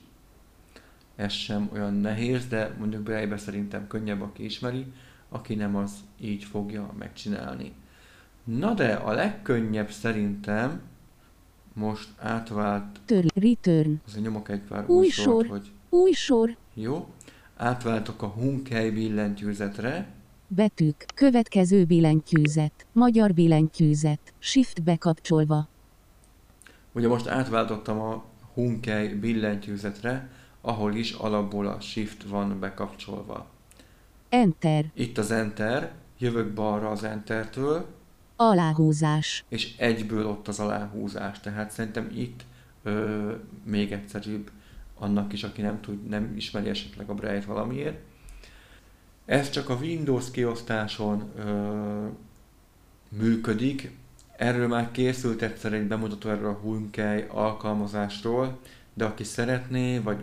Ez 1.17 1.33
sem 1.33 1.71
olyan 1.73 1.95
nehéz, 1.95 2.47
de 2.47 2.75
mondjuk 2.79 3.03
Braille 3.03 3.37
szerintem 3.37 3.87
könnyebb, 3.87 4.21
aki 4.23 4.45
ismeri, 4.45 4.87
aki 5.29 5.55
nem, 5.55 5.77
az 5.77 5.93
így 6.21 6.45
fogja 6.45 6.93
megcsinálni. 6.99 7.73
Na 8.45 8.75
de 8.75 8.93
a 8.95 9.13
legkönnyebb 9.13 9.91
szerintem 9.91 10.81
most 11.75 12.09
átvált, 12.19 13.01
Tör. 13.05 13.25
Return. 13.35 14.01
azért 14.07 14.25
nyomok 14.25 14.49
egy 14.49 14.61
pár 14.61 14.85
Új 14.89 14.97
új 14.97 15.09
sort, 15.09 15.47
sor. 15.47 15.47
hogy 15.47 15.71
Új 15.89 16.11
sor. 16.13 16.57
jó. 16.75 17.09
Átváltok 17.57 18.23
a 18.23 18.27
Hunkei 18.27 18.91
billentyűzetre, 18.91 20.09
Betűk. 20.55 21.05
Következő 21.15 21.85
billentyűzet. 21.85 22.87
Magyar 22.93 23.35
billentyűzet. 23.35 24.33
Shift 24.39 24.83
bekapcsolva. 24.83 25.69
Ugye 26.93 27.09
most 27.09 27.27
átváltottam 27.27 28.01
a 28.01 28.25
Hunkei 28.55 29.09
billentyűzetre, 29.15 30.29
ahol 30.61 30.95
is 30.95 31.13
alapból 31.13 31.67
a 31.67 31.81
Shift 31.81 32.23
van 32.29 32.61
bekapcsolva. 32.61 33.47
Enter. 34.29 34.85
Itt 34.95 35.19
az 35.19 35.31
Enter, 35.31 35.93
jövök 36.19 36.53
balra 36.55 36.91
az 36.91 37.05
Entertől, 37.05 37.87
Aláhúzás. 38.37 39.45
és 39.49 39.77
egyből 39.77 40.27
ott 40.27 40.49
az 40.49 40.61
aláhúzás. 40.61 41.41
Tehát 41.41 41.71
szerintem 41.71 42.11
itt 42.15 42.45
ö, 42.83 43.33
még 43.65 43.93
egyszerűbb 43.93 44.51
annak 45.03 45.33
is, 45.33 45.43
aki 45.45 45.63
nem, 45.63 45.81
tud, 45.81 46.09
nem 46.09 46.33
ismeri 46.37 46.69
esetleg 46.69 47.09
a 47.09 47.15
Braille-t 47.15 47.45
valamiért. 47.45 47.99
Ez 49.25 49.51
csak 49.51 49.69
a 49.69 49.75
Windows 49.75 50.31
kiosztáson 50.31 51.31
ö, 51.37 52.07
működik. 53.09 53.91
Erről 54.37 54.69
már 54.69 54.91
készült 54.91 55.43
egyszer 55.43 55.73
egy 55.73 55.87
bemutató 55.87 56.31
erről 56.31 56.49
a 56.49 56.59
Hunkei 56.63 57.25
alkalmazásról, 57.29 58.59
de 58.95 59.05
aki 59.05 59.25
szeretné, 59.25 59.99
vagy 59.99 60.19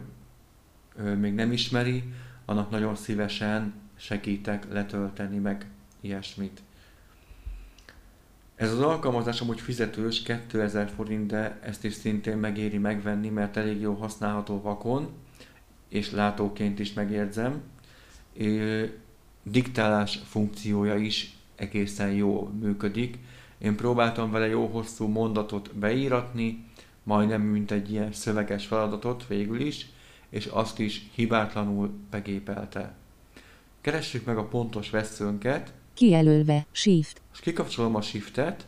ö, 0.96 1.16
még 1.16 1.34
nem 1.34 1.52
ismeri, 1.52 2.04
annak 2.46 2.70
nagyon 2.70 2.96
szívesen 2.96 3.74
segítek 3.96 4.72
letölteni 4.72 5.38
meg 5.38 5.66
ilyesmit. 6.02 6.62
Ez 8.60 8.72
az 8.72 8.82
alkalmazás 8.82 9.42
amúgy 9.42 9.62
fizetős, 9.62 10.22
2000 10.22 10.90
forint, 10.90 11.28
de 11.28 11.60
ezt 11.62 11.84
is 11.84 11.94
szintén 11.94 12.38
megéri 12.38 12.78
megvenni, 12.78 13.30
mert 13.30 13.58
elég 13.58 13.82
jó 13.82 13.94
használható 13.94 14.62
vakon, 14.62 15.10
és 15.90 16.12
látóként 16.12 16.80
is 16.80 16.94
megérzem. 16.94 17.62
Diktálás 19.44 20.20
funkciója 20.26 20.96
is 20.96 21.38
egészen 21.56 22.12
jó 22.12 22.52
működik. 22.60 23.18
Én 23.58 23.76
próbáltam 23.76 24.32
vele 24.32 24.48
jó 24.48 24.66
hosszú 24.66 25.08
mondatot 25.08 25.76
beíratni, 25.76 26.66
majdnem 27.04 27.42
mint 27.42 27.72
egy 27.72 27.92
ilyen 27.92 28.12
szöveges 28.12 28.66
feladatot 28.66 29.28
végül 29.28 29.60
is, 29.60 29.86
és 30.30 30.46
azt 30.46 30.80
is 30.80 31.10
hibátlanul 31.16 31.92
begépelte. 32.10 32.96
Keressük 33.82 34.26
meg 34.26 34.38
a 34.38 34.48
pontos 34.48 34.90
veszőnket, 34.90 35.74
Kijelölve. 36.00 36.66
Shift. 36.72 37.22
és 37.34 37.40
kikapcsolom 37.40 37.96
a 37.96 38.02
shiftet, 38.02 38.68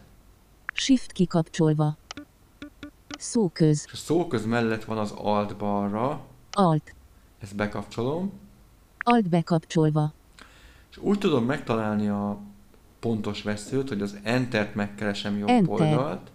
Shift 0.74 1.12
kikapcsolva. 1.12 1.98
Szóköz. 3.18 3.84
és 3.86 3.92
a 3.92 3.96
szóköz 3.96 4.46
mellett 4.46 4.84
van 4.84 4.98
az 4.98 5.12
alt 5.12 5.58
balra, 5.58 6.26
Alt. 6.52 6.96
ezt 7.40 7.56
bekapcsolom, 7.56 8.32
Alt 8.98 9.30
bekapcsolva. 9.30 10.14
és 10.92 10.98
úgy 10.98 11.18
tudom 11.20 11.46
megtalálni 11.46 12.08
a 12.08 12.40
pontos 13.00 13.42
veszőt, 13.42 13.88
hogy 13.90 14.02
az 14.02 14.18
Entert 14.24 14.76
megkeresem 14.76 15.38
jobb 15.38 15.50
Enter. 15.50 15.70
oldalt, 15.70 16.32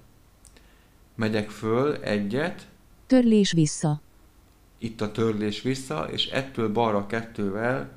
megyek 1.15 1.51
föl 1.51 1.95
egyet, 1.95 2.69
Törlés 3.07 3.53
vissza. 3.53 4.01
itt 4.79 5.01
a 5.01 5.13
törlés 5.13 5.63
vissza, 5.63 6.09
és 6.11 6.27
ettől 6.27 6.73
balra 6.73 7.07
kettővel 7.07 7.91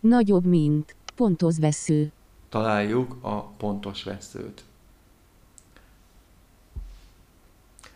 Nagyobb 0.00 0.44
mint. 0.44 0.94
Pontozvesző. 1.14 2.12
Találjuk 2.50 3.16
a 3.20 3.42
pontos 3.42 4.02
veszőt. 4.02 4.64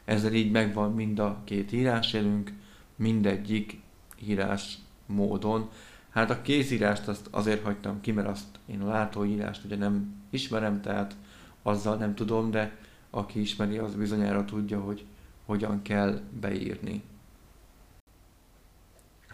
Ezzel 0.05 0.33
így 0.33 0.51
megvan 0.51 0.93
mind 0.93 1.19
a 1.19 1.41
két 1.45 1.73
írásjelünk, 1.73 2.53
mindegyik 2.97 3.81
írás 4.23 4.79
módon. 5.07 5.71
Hát 6.11 6.31
a 6.31 6.43
kézírást 6.43 7.09
azt 7.09 7.29
azért 7.31 7.63
hagytam 7.63 8.01
ki, 8.01 8.13
mert 8.13 8.29
azt 8.29 8.59
én 8.67 8.81
a 8.81 8.89
látóírást 8.89 9.65
ugye 9.65 9.77
nem 9.77 10.23
ismerem, 10.31 10.81
tehát 10.81 11.17
azzal 11.63 11.97
nem 11.97 12.15
tudom, 12.15 12.51
de 12.51 12.77
aki 13.11 13.41
ismeri, 13.41 13.79
az 13.79 13.95
bizonyára 13.95 14.45
tudja, 14.45 14.81
hogy 14.81 15.05
hogyan 15.45 15.83
kell 15.83 16.21
beírni. 16.41 17.03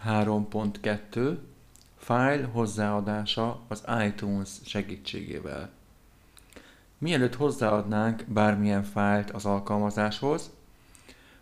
3.2 0.05 1.37
File 2.01 2.49
hozzáadása 2.51 3.59
az 3.67 3.83
iTunes 4.05 4.49
segítségével. 4.65 5.69
Mielőtt 6.97 7.35
hozzáadnánk 7.35 8.25
bármilyen 8.27 8.83
fájlt 8.83 9.31
az 9.31 9.45
alkalmazáshoz, 9.45 10.51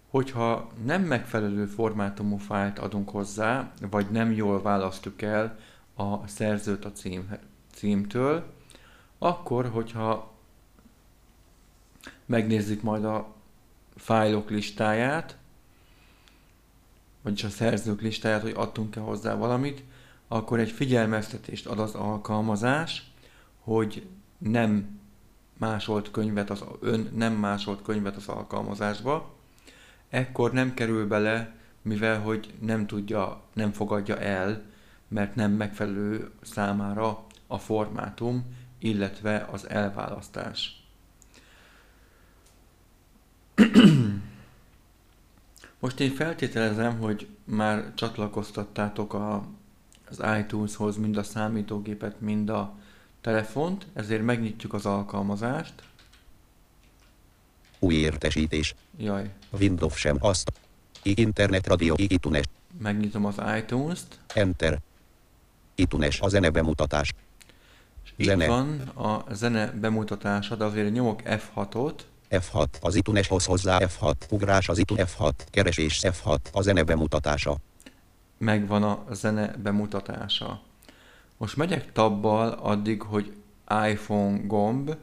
hogyha 0.09 0.71
nem 0.83 1.01
megfelelő 1.01 1.65
formátumú 1.65 2.37
fájlt 2.37 2.79
adunk 2.79 3.09
hozzá, 3.09 3.71
vagy 3.89 4.09
nem 4.09 4.31
jól 4.31 4.61
választjuk 4.61 5.21
el 5.21 5.57
a 5.95 6.27
szerzőt 6.27 6.85
a 6.85 6.91
cím, 6.91 7.37
címtől, 7.73 8.53
akkor, 9.17 9.69
hogyha 9.69 10.33
megnézzük 12.25 12.81
majd 12.81 13.05
a 13.05 13.35
fájlok 13.95 14.49
listáját, 14.49 15.37
vagyis 17.21 17.43
a 17.43 17.49
szerzők 17.49 18.01
listáját, 18.01 18.41
hogy 18.41 18.53
adtunk-e 18.55 18.99
hozzá 18.99 19.35
valamit, 19.35 19.83
akkor 20.31 20.59
egy 20.59 20.71
figyelmeztetést 20.71 21.67
ad 21.67 21.79
az 21.79 21.93
alkalmazás, 21.93 23.11
hogy 23.59 24.07
nem 24.37 24.99
másolt 25.57 26.11
könyvet, 26.11 26.49
az, 26.49 26.63
ön 26.81 27.11
nem 27.15 27.33
másolt 27.33 27.81
könyvet 27.81 28.15
az 28.15 28.27
alkalmazásba, 28.27 29.35
ekkor 30.09 30.51
nem 30.51 30.73
kerül 30.73 31.07
bele, 31.07 31.55
mivel 31.81 32.19
hogy 32.19 32.53
nem 32.59 32.87
tudja, 32.87 33.41
nem 33.53 33.71
fogadja 33.71 34.19
el, 34.19 34.63
mert 35.07 35.35
nem 35.35 35.51
megfelelő 35.51 36.31
számára 36.41 37.25
a 37.47 37.57
formátum, 37.57 38.55
illetve 38.79 39.47
az 39.51 39.69
elválasztás. 39.69 40.83
Most 45.79 45.99
én 45.99 46.11
feltételezem, 46.11 46.99
hogy 46.99 47.27
már 47.43 47.93
csatlakoztattátok 47.93 49.13
a, 49.13 49.45
az 50.09 50.21
iTuneshoz 50.39 50.97
mind 50.97 51.17
a 51.17 51.23
számítógépet, 51.23 52.21
mind 52.21 52.49
a 52.49 52.73
telefont, 53.21 53.85
ezért 53.93 54.23
megnyitjuk 54.23 54.73
az 54.73 54.85
alkalmazást. 54.85 55.73
Új 57.79 57.93
értesítés. 57.95 58.75
Jaj, 58.97 59.29
Windows 59.59 59.97
sem 59.97 60.17
azt. 60.19 60.51
Internet 61.03 61.67
Radio 61.67 61.93
iTunes. 61.97 62.45
megnyitom 62.81 63.25
az 63.25 63.35
iTunes-t, 63.57 64.19
Enter. 64.33 64.79
iTunes 65.75 66.19
a 66.21 66.27
zene 66.29 66.49
bemutatás. 66.49 67.13
és 68.15 68.25
Zene. 68.25 68.43
itt 68.43 68.49
van 68.49 68.79
a 68.79 69.33
zene 69.33 69.71
bemutatása, 69.71 70.55
de 70.55 70.63
azért 70.63 70.91
nyomok 70.91 71.21
F6-ot, 71.25 71.93
F6 72.29 72.67
az 72.81 72.95
iTuneshoz 72.95 73.45
hozzá 73.45 73.77
F6. 73.81 74.13
Ugrás 74.29 74.69
az 74.69 74.77
iTunes 74.77 75.11
F6. 75.17 75.31
Keresés 75.49 75.99
F6 76.03 76.37
a 76.51 76.61
zene 76.61 76.83
bemutatása. 76.83 77.57
Megvan 78.39 78.83
a 78.83 79.05
zene 79.11 79.55
bemutatása. 79.63 80.61
Most 81.37 81.55
megyek 81.55 81.91
tabbal 81.91 82.49
addig, 82.49 83.01
hogy 83.01 83.33
iPhone 83.91 84.39
gomb, 84.45 84.95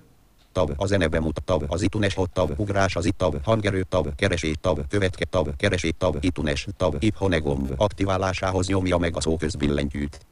tab, 0.53 0.72
a 0.77 0.87
zene 0.87 1.07
bemutat 1.07 1.44
tab, 1.44 1.64
az 1.68 1.83
itunes 1.83 2.14
hot 2.14 2.31
tab, 2.31 2.53
ugrás 2.57 2.96
az 2.96 3.05
itt 3.05 3.18
tab, 3.18 3.44
hangerő 3.44 3.83
tab, 3.83 4.14
keresés 4.14 4.55
tab, 4.61 4.88
követke 4.88 5.25
tab, 5.25 5.57
keresés 5.57 5.92
tab, 5.99 6.16
itunes 6.20 6.66
tab, 6.77 6.96
iphone 6.99 7.38
gomb, 7.38 7.72
aktiválásához 7.77 8.66
nyomja 8.66 8.99
meg 8.99 9.16
a 9.16 9.20
szóközbillentyűt. 9.20 10.27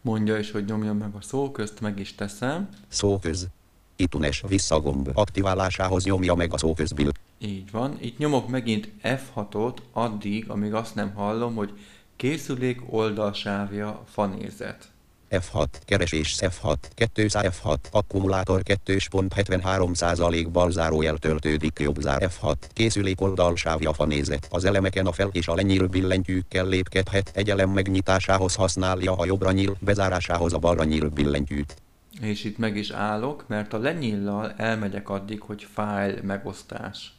Mondja 0.00 0.38
is, 0.38 0.50
hogy 0.50 0.64
nyomjam 0.64 0.96
meg 0.96 1.14
a 1.18 1.22
szóközt, 1.22 1.80
meg 1.80 1.98
is 1.98 2.14
teszem. 2.14 2.68
Szóköz. 2.88 3.48
Itunes 3.96 4.42
visszagomb, 4.48 5.10
aktiválásához 5.14 6.04
nyomja 6.04 6.34
meg 6.34 6.52
a 6.52 6.58
szóközbill. 6.58 7.10
Így 7.38 7.70
van. 7.70 7.96
Itt 8.00 8.18
nyomok 8.18 8.48
megint 8.48 8.88
F6-ot 9.02 9.76
addig, 9.92 10.50
amíg 10.50 10.74
azt 10.74 10.94
nem 10.94 11.12
hallom, 11.14 11.54
hogy 11.54 11.72
készülék 12.18 12.80
oldalsávja 12.90 14.02
fanézet. 14.06 14.88
F6, 15.30 15.66
keresés 15.84 16.36
F6, 16.40 16.76
200 17.12 17.60
F6, 17.62 17.76
akkumulátor 17.90 18.62
2.73%-bal 18.64 20.70
zárójel 20.70 21.16
töltődik 21.16 21.78
jobb 21.78 22.00
zár 22.00 22.30
F6, 22.30 22.54
készülék 22.72 23.20
oldalsávja 23.20 23.92
fanézet. 23.92 24.48
Az 24.50 24.64
elemeken 24.64 25.06
a 25.06 25.12
fel 25.12 25.28
és 25.32 25.48
a 25.48 25.54
lenyíl 25.54 25.86
billentyűkkel 25.86 26.66
lépkedhet, 26.66 27.30
egy 27.34 27.50
elem 27.50 27.70
megnyitásához 27.70 28.54
használja 28.54 29.16
a 29.16 29.24
jobbra 29.24 29.52
nyíl, 29.52 29.76
bezárásához 29.80 30.52
a 30.52 30.58
balra 30.58 30.84
nyíl 30.84 31.08
billentyűt. 31.08 31.76
És 32.20 32.44
itt 32.44 32.58
meg 32.58 32.76
is 32.76 32.90
állok, 32.90 33.44
mert 33.46 33.72
a 33.72 33.78
lenyillal 33.78 34.52
elmegyek 34.56 35.08
addig, 35.08 35.40
hogy 35.40 35.66
fájl 35.72 36.22
megosztás. 36.22 37.12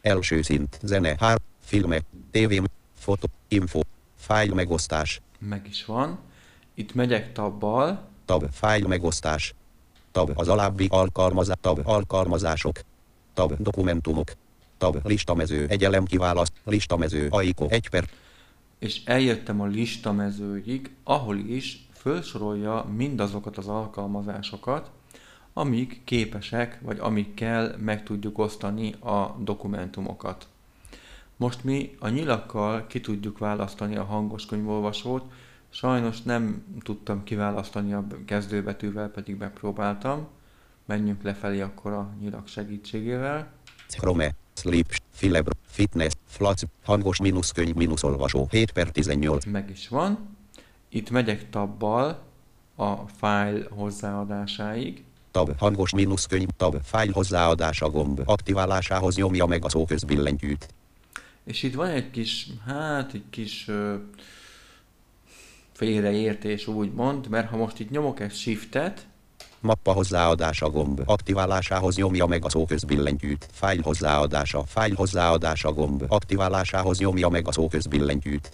Első 0.00 0.42
szint, 0.42 0.78
zene, 0.82 1.14
hár, 1.18 1.38
filmek, 1.64 2.02
tévém, 2.30 2.64
fotó, 2.98 3.28
info, 3.48 3.80
fájl 4.30 4.54
megosztás, 4.54 5.20
Meg 5.38 5.66
is 5.68 5.84
van. 5.84 6.18
Itt 6.74 6.94
megyek 6.94 7.32
tabbal, 7.32 8.08
tab, 8.24 8.44
fájl 8.52 8.86
megosztás, 8.86 9.54
tab, 10.12 10.30
az 10.34 10.48
alábbi 10.48 10.86
alkalmazás, 10.90 11.56
tab, 11.60 11.80
alkalmazások, 11.84 12.80
tab, 13.34 13.54
dokumentumok, 13.58 14.32
tab, 14.78 14.98
listamező, 15.02 15.66
egy 15.68 15.84
elem 15.84 16.04
kiválaszt, 16.04 16.52
listamező, 16.64 17.28
aiko, 17.30 17.66
egy 17.68 17.88
per, 17.88 18.08
és 18.78 19.04
eljöttem 19.04 19.60
a 19.60 19.66
lista 19.66 20.12
mezőig, 20.12 20.90
ahol 21.04 21.36
is 21.36 21.88
felsorolja 21.92 22.86
mindazokat 22.96 23.58
az 23.58 23.66
alkalmazásokat, 23.66 24.90
amik 25.52 26.00
képesek, 26.04 26.78
vagy 26.80 26.98
amikkel 26.98 27.76
meg 27.78 28.02
tudjuk 28.02 28.38
osztani 28.38 28.92
a 28.92 29.36
dokumentumokat. 29.38 30.46
Most 31.40 31.64
mi 31.64 31.96
a 31.98 32.08
nyilakkal 32.08 32.86
ki 32.86 33.00
tudjuk 33.00 33.38
választani 33.38 33.96
a 33.96 34.04
hangos 34.04 34.46
könyvolvasót, 34.46 35.24
sajnos 35.70 36.22
nem 36.22 36.64
tudtam 36.82 37.24
kiválasztani 37.24 37.92
a 37.92 38.06
kezdőbetűvel, 38.26 39.08
pedig 39.08 39.36
megpróbáltam. 39.36 40.28
Menjünk 40.84 41.22
lefelé 41.22 41.60
akkor 41.60 41.92
a 41.92 42.10
nyilak 42.20 42.46
segítségével. 42.46 43.52
Chrome, 43.88 44.34
Sleep, 44.54 44.86
Filebro, 45.10 45.52
Fitness, 45.66 46.12
Flac, 46.26 46.62
hangos 46.84 47.20
mínusz 47.20 47.50
könyv 47.50 47.74
mínusz 47.74 48.02
olvasó, 48.02 48.46
7 48.50 48.72
per 48.72 48.90
18, 48.90 49.44
Meg 49.44 49.70
is 49.70 49.88
van. 49.88 50.36
Itt 50.88 51.10
megyek 51.10 51.50
tabbal 51.50 52.22
a 52.74 52.94
fájl 52.94 53.68
hozzáadásáig, 53.70 55.04
tab, 55.30 55.58
hangos 55.58 55.94
mínusz 55.94 56.26
könyv, 56.26 56.48
tab, 56.56 56.76
fájl 56.82 57.12
hozzáadása 57.12 57.90
gomb, 57.90 58.22
aktiválásához 58.24 59.16
nyomja 59.16 59.46
meg 59.46 59.64
a 59.64 59.68
szóközbillentyűt. 59.68 60.68
És 61.44 61.62
itt 61.62 61.74
van 61.74 61.88
egy 61.88 62.10
kis, 62.10 62.46
hát 62.66 63.14
egy 63.14 63.24
kis 63.30 63.68
ö, 63.68 63.94
félreértés 65.72 66.66
úgymond, 66.66 67.28
mert 67.28 67.48
ha 67.48 67.56
most 67.56 67.78
itt 67.78 67.90
nyomok 67.90 68.20
egy 68.20 68.34
shiftet, 68.34 69.06
Mappa 69.62 69.92
hozzáadása 69.92 70.70
gomb, 70.70 71.02
aktiválásához 71.04 71.96
nyomja 71.96 72.26
meg 72.26 72.44
a 72.44 72.48
szóközbillentyűt. 72.48 73.48
Fájl 73.52 73.80
hozzáadása, 73.82 74.64
fájl 74.64 74.94
hozzáadása 74.94 75.72
gomb, 75.72 76.04
aktiválásához 76.08 76.98
nyomja 76.98 77.28
meg 77.28 77.48
a 77.48 77.52
szóközbillentyűt. 77.52 78.50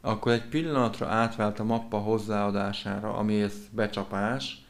akkor 0.00 0.32
egy 0.32 0.44
pillanatra 0.44 1.06
átvált 1.06 1.58
a 1.58 1.64
mappa 1.64 1.98
hozzáadására, 1.98 3.14
ami 3.14 3.42
ez 3.42 3.52
becsapás, 3.70 4.64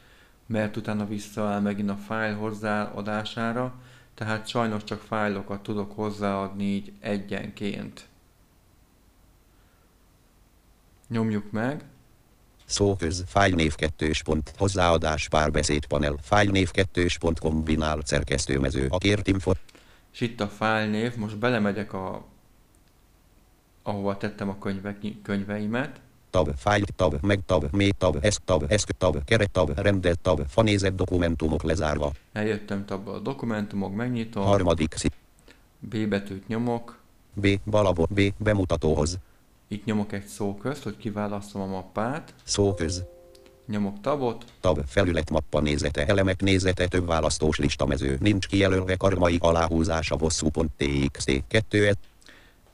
mert 0.46 0.76
utána 0.76 1.06
visszaáll 1.06 1.60
megint 1.60 1.90
a 1.90 1.96
fájl 2.06 2.34
hozzáadására, 2.34 3.74
tehát 4.18 4.48
sajnos 4.48 4.84
csak 4.84 5.00
fájlokat 5.00 5.62
tudok 5.62 5.94
hozzáadni 5.94 6.64
így 6.64 6.92
egyenként. 7.00 8.06
Nyomjuk 11.08 11.50
meg, 11.50 11.84
Szóköz, 12.64 13.24
fájlnév 13.26 13.74
2 13.74 14.10
pont, 14.24 14.52
hozzáadás 14.56 15.28
párbeszéd 15.28 15.86
panel, 15.86 16.16
fájlnév 16.22 16.70
2 16.70 17.06
pont 17.20 17.38
kombinál 17.38 17.98
szerkesztőmező, 18.04 18.86
a 18.90 18.98
kért 18.98 19.26
info, 19.26 19.52
és 20.12 20.20
itt 20.20 20.40
a 20.40 20.48
fájlnév, 20.48 21.16
most 21.16 21.38
belemegyek 21.38 21.92
a 21.92 22.26
ahova 23.82 24.16
tettem 24.16 24.48
a 24.48 24.58
könyvek, 24.58 24.98
könyveimet, 25.22 26.00
tab, 26.30 26.50
fájl, 26.56 26.84
tab, 26.96 27.16
meg 27.20 27.40
tab, 27.46 27.66
még 27.72 27.94
tab, 27.98 28.18
eszk 28.20 28.42
tab, 28.44 28.64
eszk 28.68 28.90
tab, 28.98 29.24
keret 29.24 29.50
tab, 29.50 29.78
rendet 29.78 30.18
tab, 30.18 30.40
fanézett 30.48 30.96
dokumentumok 30.96 31.62
lezárva. 31.62 32.12
eljöttem 32.32 32.84
abba 32.88 33.12
a 33.12 33.18
dokumentumok, 33.18 33.94
megnyitom, 33.94 34.44
Harmadik 34.44 34.94
szint, 34.94 35.14
B 35.78 36.08
betűt 36.08 36.48
nyomok, 36.48 36.98
B, 37.34 37.60
balabot, 37.64 38.12
B, 38.12 38.20
bemutatóhoz, 38.38 39.18
itt 39.68 39.84
nyomok 39.84 40.12
egy 40.12 40.26
szó 40.26 40.54
közt, 40.54 40.82
hogy 40.82 40.96
kiválasztom 40.96 41.60
a 41.62 41.66
mappát, 41.66 42.34
szóköz, 42.44 43.04
nyomok 43.66 44.00
tabot, 44.00 44.44
tab, 44.60 44.80
felület 44.86 45.30
mappa 45.30 45.60
nézete, 45.60 46.06
elemek 46.06 46.40
nézete, 46.40 46.86
több 46.86 47.06
választós 47.06 47.58
listamező, 47.58 48.16
nincs 48.20 48.46
kijelölve 48.46 48.96
karmai 48.96 49.36
aláhúzása 49.40 50.16
bosszú.txt, 50.16 51.42
2 51.48 51.86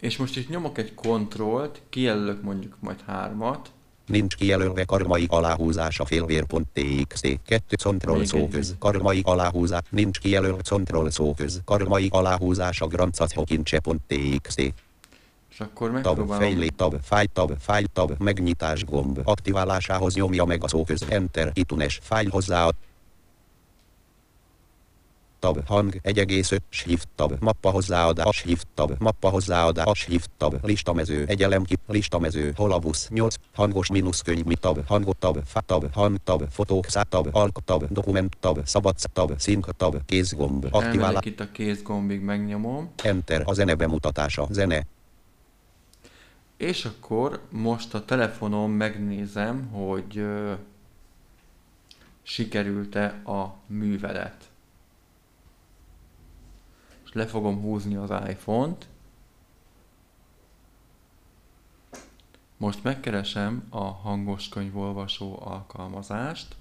és 0.05 0.17
most 0.17 0.37
itt 0.37 0.49
nyomok 0.49 0.79
egy 0.79 0.95
kontrollt, 0.95 1.81
kijelölök 1.89 2.43
mondjuk 2.43 2.77
majd 2.81 3.01
hármat, 3.07 3.73
Nincs 4.07 4.35
kijelölve 4.37 4.85
karmai 4.85 5.27
aláhúzása 5.29 6.05
félvér.txt. 6.05 7.41
2 7.47 7.77
control 7.83 8.17
Még 8.17 8.27
szóköz. 8.27 8.71
egy. 8.71 8.79
Karmai 8.79 9.21
aláhúzás. 9.25 9.83
Nincs 9.91 10.19
kijelölve 10.19 10.63
control 10.69 11.11
szóköz. 11.11 11.61
Karmai 11.65 12.09
aláhúzása 12.11 12.87
grancathokincse.txt. 12.87 14.59
és 15.51 15.61
akkor 15.61 15.87
Tab, 15.89 15.93
megpróbálom, 15.93 16.43
fejlé, 16.43 16.67
tab, 16.67 16.97
fájl, 17.03 17.27
tab, 17.33 17.53
fájl, 17.61 17.87
tab, 17.93 18.13
megnyitás 18.19 18.85
gomb. 18.85 19.21
Aktiválásához 19.25 20.15
nyomja 20.15 20.45
meg 20.45 20.65
a 20.65 20.69
szóköz. 20.69 21.05
Enter, 21.09 21.51
itunes, 21.55 22.01
fájl 22.03 22.29
hozzá. 22.31 22.69
Tab, 25.45 25.67
hang, 25.67 26.01
1,5, 26.03 26.59
shift, 26.69 27.09
tab, 27.15 27.37
mappa 27.41 27.71
hozzáadás, 27.71 28.37
shift, 28.37 28.67
tab, 28.75 28.93
mappa 28.99 29.29
hozzáadás, 29.29 29.99
shift, 29.99 30.31
tab, 30.37 30.55
listamező, 30.63 31.25
egy 31.27 31.43
elem 31.43 31.65
ki, 31.65 31.77
listamező, 31.87 32.53
holabusz, 32.57 33.09
8, 33.09 33.35
hangos 33.55 33.91
mínuszkönyv, 33.91 34.45
mi 34.45 34.55
tab, 34.55 34.87
hangot 34.87 35.17
tab, 35.17 35.39
fa 35.47 35.61
tab, 35.61 35.93
hang 35.93 36.19
tab, 36.25 36.45
fotók, 36.51 36.87
szá 36.87 37.03
tab, 37.03 37.29
alk 37.33 37.59
tab, 37.65 37.85
dokument 37.91 38.37
tab, 38.41 38.67
szabad 38.67 38.97
tab, 39.13 39.33
szink 39.39 39.77
tab, 39.77 40.05
kézgomb, 40.07 40.67
elmegyek 40.73 41.25
itt 41.25 41.41
a 41.41 41.51
kézgombig, 41.53 42.21
megnyomom, 42.21 42.93
enter, 43.03 43.43
a 43.45 43.53
zene 43.53 43.75
bemutatása, 43.75 44.47
zene, 44.51 44.87
és 46.57 46.85
akkor 46.85 47.41
most 47.51 47.95
a 47.95 48.05
telefonon 48.05 48.71
megnézem, 48.71 49.67
hogy 49.67 50.25
sikerült-e 52.23 53.07
a 53.25 53.57
művelet. 53.67 54.53
Le 57.15 57.27
fogom 57.27 57.61
húzni 57.61 57.97
az 57.97 58.11
iPhone-t. 58.29 58.87
Most 62.57 62.83
megkeresem 62.83 63.67
a 63.71 63.85
hangos 63.85 64.49
könyvolvasó 64.49 65.39
alkalmazást. 65.45 66.57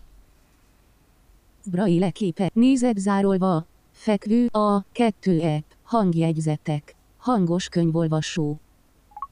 Braille 1.66 2.10
képe. 2.10 2.50
Nézet 2.54 2.98
zárolva. 2.98 3.66
Fekvő 3.92 4.48
a 4.48 4.84
2 4.92 5.40
app. 5.42 5.64
Hangjegyzetek. 5.84 6.96
Hangos 7.18 7.70
könyvolvasó. 7.70 8.60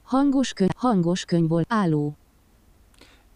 Hangos 0.04 0.54
könyv. 0.54 0.70
Hangos 0.76 1.26
könyvol. 1.26 1.64
Álló. 1.68 2.16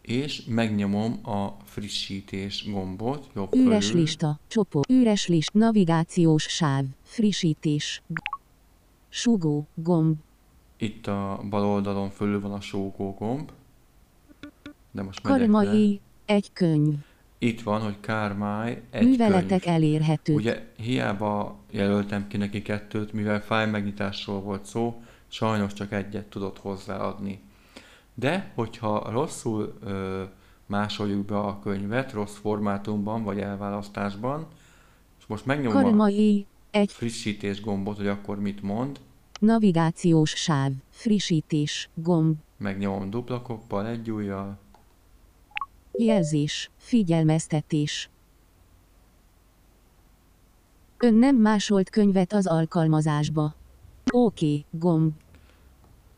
És 0.02 0.43
megnyomom 0.48 1.19
a 1.24 1.58
frissítés 1.63 2.65
gombot 2.71 3.30
jobb 3.36 3.56
Üres 3.56 3.86
fölül. 3.86 4.02
lista. 4.02 4.39
Csoport. 4.48 4.89
Üres 4.89 5.28
list. 5.28 5.54
Navigációs 5.54 6.43
sáv. 6.43 6.86
Frissítés. 7.15 8.01
Sugó. 9.10 9.67
Gomb. 9.73 10.15
Itt 10.78 11.08
a 11.08 11.39
bal 11.49 11.65
oldalon 11.65 12.10
fölül 12.10 12.41
van 12.41 12.51
a 12.51 12.62
sógó 12.62 13.13
gomb. 13.13 13.51
De 14.91 15.01
most. 15.01 15.21
Karmai. 15.21 15.99
Egy 16.25 16.54
könyv. 16.54 16.93
Itt 17.38 17.62
van, 17.62 17.82
hogy 17.82 17.99
Kármáj 17.99 18.82
egy 18.89 19.08
Műveletek 19.08 19.62
könyv. 19.62 19.75
elérhetők. 19.75 20.36
Ugye 20.36 20.71
hiába 20.78 21.58
jelöltem 21.71 22.28
ki 22.28 22.38
neki 22.38 22.62
kettőt, 22.62 23.13
mivel 23.13 23.41
fájl 23.41 23.69
megnyitásról 23.69 24.41
volt 24.41 24.65
szó, 24.65 25.01
sajnos 25.28 25.73
csak 25.73 25.91
egyet 25.91 26.25
tudott 26.25 26.60
hozzáadni. 26.60 27.39
De, 28.13 28.51
hogyha 28.56 29.12
rosszul 29.12 29.78
ö, 29.84 30.23
másoljuk 30.65 31.25
be 31.25 31.38
a 31.38 31.60
könyvet, 31.60 32.12
rossz 32.12 32.36
formátumban 32.36 33.23
vagy 33.23 33.39
elválasztásban, 33.39 34.47
És 35.19 35.25
most 35.25 35.45
megnyomom 35.45 35.78
a 35.78 35.82
Karmai. 35.82 36.45
Egy 36.75 36.91
frissítés 36.91 37.61
gombot, 37.61 37.97
hogy 37.97 38.07
akkor 38.07 38.39
mit 38.39 38.61
mond. 38.61 38.99
navigációs 39.39 40.29
sáv. 40.29 40.71
Frissítés. 40.89 41.89
Gomb. 41.93 42.38
Megnyomom 42.57 43.09
dupla 43.09 43.41
koppal, 43.41 43.88
egy 43.88 44.11
ujjal. 44.11 44.57
Jelzés. 45.91 46.71
Figyelmeztetés. 46.77 48.09
Ön 50.97 51.13
nem 51.13 51.35
másolt 51.35 51.89
könyvet 51.89 52.33
az 52.33 52.47
alkalmazásba. 52.47 53.55
Oké, 54.11 54.65
gomb. 54.69 55.13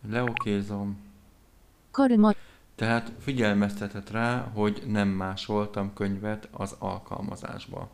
Leokézom. 0.09 0.97
Karma. 1.91 2.33
Tehát 2.75 3.11
figyelmeztetett 3.19 4.09
rá, 4.09 4.51
hogy 4.53 4.83
nem 4.87 5.07
másoltam 5.07 5.93
könyvet 5.93 6.49
az 6.51 6.75
alkalmazásba. 6.79 7.89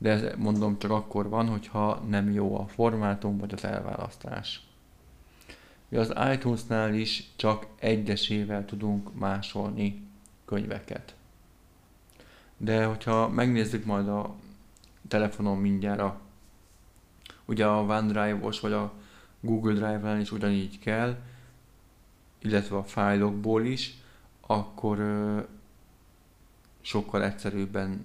De 0.00 0.10
ez 0.10 0.36
mondom 0.36 0.78
csak 0.78 0.90
akkor 0.90 1.28
van, 1.28 1.48
hogyha 1.48 1.94
nem 2.08 2.30
jó 2.32 2.58
a 2.60 2.66
formátum 2.66 3.38
vagy 3.38 3.52
az 3.52 3.64
elválasztás. 3.64 4.60
Mi 5.88 5.96
az 5.96 6.14
iTunes-nál 6.32 6.94
is 6.94 7.24
csak 7.36 7.66
egyesével 7.78 8.64
tudunk 8.64 9.18
másolni 9.18 10.06
könyveket. 10.44 11.14
De 12.56 12.84
hogyha 12.84 13.28
megnézzük 13.28 13.84
majd 13.84 14.08
a 14.08 14.34
telefonon 15.08 15.58
mindjárt 15.58 16.00
a, 16.00 16.20
ugye 17.44 17.66
a 17.66 17.82
OneDrive-os 17.82 18.60
vagy 18.60 18.72
a 18.72 18.92
Google 19.40 19.72
Drive-en 19.72 20.20
is 20.20 20.32
ugyanígy 20.32 20.78
kell, 20.78 21.16
illetve 22.38 22.76
a 22.76 22.84
fájlokból 22.84 23.64
is, 23.64 23.94
akkor 24.40 24.98
ö, 24.98 25.40
sokkal 26.80 27.24
egyszerűbben 27.24 28.04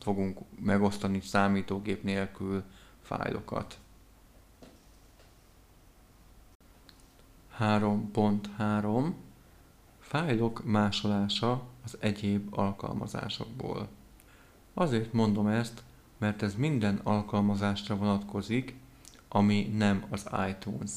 fogunk 0.00 0.38
megosztani 0.58 1.20
számítógép 1.20 2.02
nélkül 2.02 2.64
fájlokat. 3.00 3.78
3.3 7.58 9.12
Fájlok 9.98 10.64
másolása 10.64 11.62
az 11.84 11.96
egyéb 12.00 12.58
alkalmazásokból. 12.58 13.88
Azért 14.74 15.12
mondom 15.12 15.46
ezt, 15.46 15.82
mert 16.18 16.42
ez 16.42 16.54
minden 16.54 17.00
alkalmazásra 17.02 17.96
vonatkozik, 17.96 18.74
ami 19.28 19.62
nem 19.62 20.04
az 20.10 20.28
iTunes, 20.48 20.90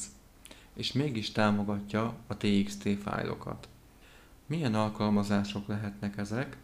és 0.74 0.92
mégis 0.92 1.32
támogatja 1.32 2.14
a 2.26 2.36
TXT 2.36 2.88
fájlokat. 3.02 3.68
Milyen 4.46 4.74
alkalmazások 4.74 5.66
lehetnek 5.66 6.16
ezek? 6.16 6.56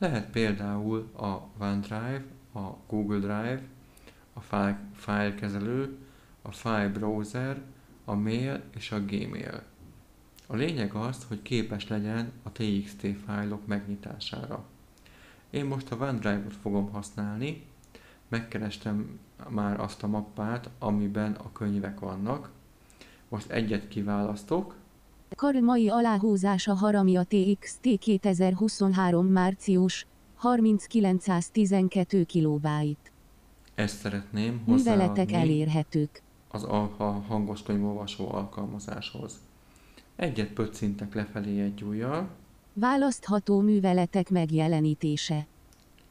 Lehet 0.00 0.30
például 0.30 1.10
a 1.16 1.62
OneDrive, 1.64 2.24
a 2.52 2.60
Google 2.86 3.18
Drive, 3.18 3.62
a 4.32 4.40
fájlkezelő, 4.92 5.96
a 6.42 6.52
file 6.52 6.88
browser, 6.88 7.62
a 8.04 8.14
mail 8.14 8.62
és 8.76 8.92
a 8.92 9.00
Gmail. 9.00 9.62
A 10.46 10.56
lényeg 10.56 10.94
az, 10.94 11.24
hogy 11.28 11.42
képes 11.42 11.88
legyen 11.88 12.32
a 12.42 12.52
TXT 12.52 13.06
fájlok 13.26 13.66
megnyitására. 13.66 14.64
Én 15.50 15.64
most 15.64 15.90
a 15.90 15.96
OneDrive-ot 15.96 16.56
fogom 16.56 16.90
használni, 16.90 17.66
megkerestem 18.28 19.18
már 19.48 19.80
azt 19.80 20.02
a 20.02 20.06
mappát, 20.06 20.70
amiben 20.78 21.32
a 21.32 21.52
könyvek 21.52 22.00
vannak. 22.00 22.50
Most 23.28 23.50
egyet 23.50 23.88
kiválasztok, 23.88 24.74
Karmai 25.36 25.88
aláhúzása 25.88 26.74
Haramia 26.74 27.22
TXT 27.22 27.98
2023 27.98 29.26
március 29.26 30.06
3912 30.36 32.24
kilobájt. 32.24 33.12
ezt 33.74 33.98
szeretném 33.98 34.62
Műveletek 34.66 35.08
hozzáadni 35.08 35.34
elérhetők. 35.34 36.22
az 36.50 36.62
a, 36.62 36.90
a 36.96 37.04
hangos 37.04 37.62
könyvolvasó 37.62 38.32
alkalmazáshoz. 38.32 39.32
Egyet 40.16 40.52
pöccintek 40.52 41.14
lefelé 41.14 41.60
egy 41.60 41.82
ujjal, 41.82 42.28
Választható 42.72 43.60
műveletek 43.60 44.30
megjelenítése. 44.30 45.46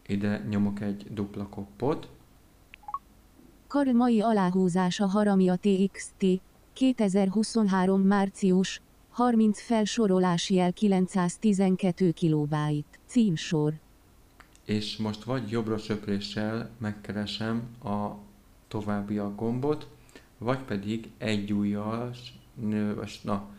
ide 0.08 0.46
nyomok 0.50 0.82
egy 0.82 1.06
dupla 1.14 1.48
koppot, 1.48 2.10
Karmai 3.68 4.22
aláhúzása 4.22 5.06
Haramia 5.06 5.56
TXT 5.56 6.42
2023 6.74 8.02
március 8.02 8.82
30 9.20 9.62
felsorolási 9.62 10.54
jel 10.54 10.74
912 10.74 12.12
kilobájt. 12.12 13.00
Címsor. 13.06 13.74
és 14.66 14.98
most 14.98 15.24
vagy 15.24 15.50
jobbra 15.50 15.78
söpréssel 15.78 16.70
megkeresem 16.78 17.64
a 17.84 18.08
továbbiak 18.68 19.36
gombot, 19.36 19.88
vagy 20.38 20.60
pedig 20.60 21.10
egy 21.18 21.54
ujjas, 21.54 22.40
na, 23.24 23.50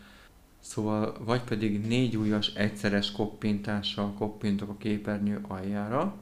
szóval, 0.60 1.16
vagy 1.24 1.42
pedig 1.42 1.86
négy 1.86 2.16
ujjas 2.16 2.54
egyszeres 2.54 3.12
koppintással 3.12 4.12
koppintok 4.12 4.68
a 4.68 4.76
képernyő 4.78 5.40
aljára, 5.48 6.16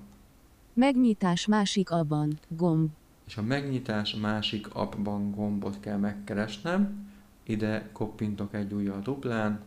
Megnyitás 0.72 1.46
másik 1.46 1.90
abban. 1.90 2.38
Gomb. 2.48 2.88
és 3.26 3.36
a 3.36 3.42
megnyitás 3.42 4.14
másik 4.14 4.74
appban 4.74 5.30
gombot 5.30 5.80
kell 5.80 5.98
megkeresnem, 5.98 7.07
ide 7.48 7.88
koppintok 7.92 8.54
egy 8.54 8.72
ujjal 8.72 9.00
duplán, 9.00 9.60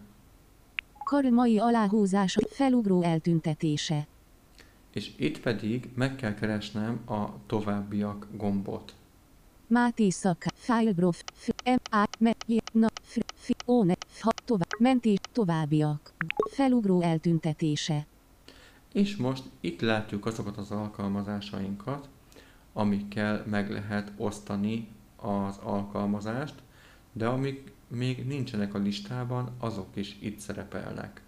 Karmai 1.03 1.59
aláhúzása 1.59 2.39
Felugró 2.49 3.01
eltüntetése. 3.01 4.07
és 4.93 5.11
itt 5.17 5.39
pedig 5.39 5.89
meg 5.95 6.15
kell 6.15 6.33
keresnem 6.33 7.01
a 7.09 7.45
továbbiak 7.45 8.27
gombot. 8.37 8.93
Máté 9.67 10.09
Szaka, 10.09 10.49
Filebrof, 10.55 11.23
F, 11.33 11.49
M, 11.65 11.95
A, 11.95 12.07
Me, 12.19 12.33
J, 12.47 12.57
Na, 12.71 12.87
F, 13.01 13.17
F, 13.35 13.49
O, 13.65 13.83
Ne, 13.83 13.93
F, 14.07 14.23
Tovább, 14.45 14.79
Mentés, 14.79 15.17
Továbbiak. 15.31 16.13
Felugró 16.51 17.01
eltüntetése. 17.01 18.05
És 18.93 19.15
most 19.15 19.43
itt 19.59 19.81
látjuk 19.81 20.25
azokat 20.25 20.57
az 20.57 20.71
alkalmazásainkat, 20.71 22.09
amikkel 22.73 23.43
meg 23.49 23.71
lehet 23.71 24.11
osztani 24.17 24.87
az 25.15 25.57
alkalmazást, 25.63 26.55
de 27.11 27.27
amik 27.27 27.71
még 27.87 28.25
nincsenek 28.27 28.73
a 28.73 28.77
listában, 28.77 29.49
azok 29.59 29.87
is 29.93 30.17
itt 30.19 30.39
szerepelnek. 30.39 31.21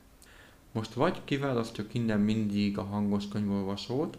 Most 0.72 0.94
vagy 0.94 1.22
kiválasztjuk 1.24 1.94
innen 1.94 2.20
mindig 2.20 2.78
a 2.78 2.84
hangos 2.84 3.28
könyvolvasót, 3.28 4.18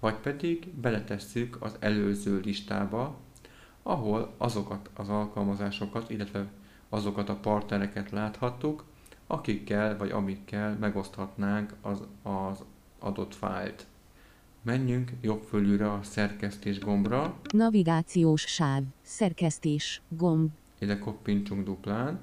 vagy 0.00 0.14
pedig 0.14 0.68
beletesszük 0.68 1.62
az 1.62 1.76
előző 1.78 2.40
listába, 2.44 3.16
ahol 3.82 4.34
azokat 4.36 4.90
az 4.94 5.08
alkalmazásokat, 5.08 6.10
illetve 6.10 6.46
azokat 6.88 7.28
a 7.28 7.36
partnereket 7.36 8.10
láthattuk, 8.10 8.84
akikkel 9.26 9.96
vagy 9.96 10.10
amikkel 10.10 10.76
megoszthatnánk 10.80 11.74
az, 11.80 12.02
az 12.22 12.64
adott 12.98 13.34
fájlt. 13.34 13.86
Menjünk 14.62 15.12
jobb 15.20 15.42
fölülre 15.42 15.92
a 15.92 16.02
szerkesztés 16.02 16.78
gombra, 16.78 17.40
Navigációs 17.52 18.42
sáv. 18.42 18.82
Szerkesztés. 19.02 20.02
Gomb. 20.08 20.50
Ide 20.80 20.98
koppintsunk 20.98 21.64
duplán, 21.64 22.20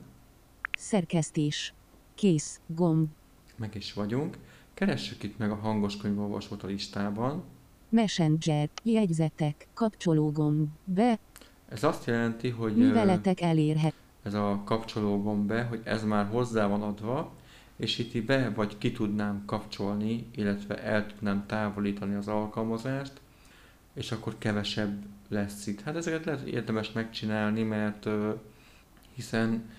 Szerkesztés. 0.77 1.73
Kész. 2.15 2.59
Gomb. 2.67 3.07
meg 3.55 3.75
is 3.75 3.93
vagyunk. 3.93 4.37
Keressük 4.73 5.23
itt 5.23 5.37
meg 5.37 5.51
a 5.51 5.55
hangos 5.55 5.97
könyvolvasót 5.97 6.63
a 6.63 6.67
listában. 6.67 7.43
Messenger. 7.89 8.69
Jegyzetek. 8.83 9.67
Kapcsológomb. 9.73 10.67
Be. 10.83 11.19
Ez 11.69 11.83
azt 11.83 12.05
jelenti, 12.05 12.49
hogy 12.49 12.75
Műveletek 12.75 13.41
elérhet. 13.41 13.93
ez 14.23 14.33
a 14.33 14.61
kapcsoló 14.65 15.21
gomb 15.21 15.47
be, 15.47 15.63
hogy 15.63 15.81
ez 15.83 16.03
már 16.03 16.27
hozzá 16.27 16.67
van 16.67 16.81
adva, 16.81 17.33
és 17.77 17.97
itt 17.97 18.25
be 18.25 18.49
vagy 18.49 18.77
ki 18.77 18.91
tudnám 18.91 19.43
kapcsolni, 19.45 20.27
illetve 20.35 20.83
el 20.83 21.05
tudnám 21.07 21.45
távolítani 21.47 22.15
az 22.15 22.27
alkalmazást, 22.27 23.21
és 23.97 24.11
akkor 24.11 24.35
kevesebb 24.37 25.03
lesz 25.29 25.67
itt. 25.67 25.81
Hát 25.81 25.95
ezeket 25.95 26.25
lehet 26.25 26.47
érdemes 26.47 26.91
megcsinálni, 26.91 27.63
mert 27.63 28.05
ö, 28.05 28.31
hiszen 29.15 29.69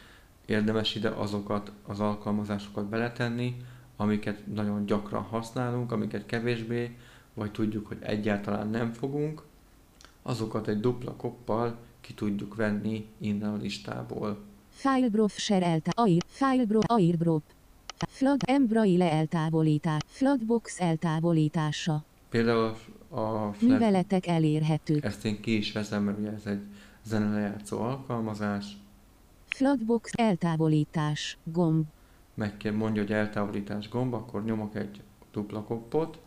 érdemes 0.47 0.95
ide 0.95 1.09
azokat 1.09 1.73
az 1.87 2.01
alkalmazásokat 2.01 2.85
beletenni, 2.85 3.57
amiket 3.97 4.47
nagyon 4.47 4.87
gyakran 4.87 5.23
használunk, 5.23 5.93
amiket 5.93 6.27
kevésbé, 6.27 6.97
vagy 7.35 7.51
tudjuk, 7.51 7.87
hogy 7.87 7.99
egyáltalán 8.01 8.69
nem 8.69 8.93
fogunk, 8.93 9.43
azokat 10.23 10.69
egy 10.69 10.81
dupla 10.81 11.13
koppal 11.17 11.79
ki 12.01 12.15
tudjuk 12.15 12.55
venni 12.55 13.07
innen 13.19 13.53
a 13.53 13.57
listából. 13.57 14.39
Filebrof 14.69 15.39
ser 15.39 15.63
eltá... 15.63 15.91
Air... 15.95 16.23
Filebro... 16.27 16.81
Airbrop. 16.87 17.43
Flag 18.09 18.41
Embraille 18.47 19.13
eltávolítás. 19.13 20.01
Flagbox 20.07 20.81
eltávolítása. 20.81 22.05
Például 22.29 22.77
a, 23.09 23.53
Flag, 23.53 23.71
Műveletek 23.71 24.27
elérhetők. 24.27 25.05
ezt 25.05 25.25
én 25.25 25.41
ki 25.41 25.57
is 25.57 25.73
veszem, 25.73 26.03
mert 26.03 26.19
ugye 26.19 26.33
ez 26.33 26.47
egy 26.47 26.61
zenelejátszó 27.05 27.81
alkalmazás, 27.81 28.77
Flagbox 29.47 30.11
eltávolítás. 30.17 31.39
Gomb. 31.45 31.85
meg 32.35 32.57
kell 32.57 32.73
mondja, 32.73 33.03
hogy 33.03 33.13
eltávolítás 33.13 33.89
gomb, 33.89 34.15
akkor 34.15 34.45
nyomok 34.45 34.77
egy 34.77 35.01
dupla 35.33 35.63
koppot, 35.63 36.19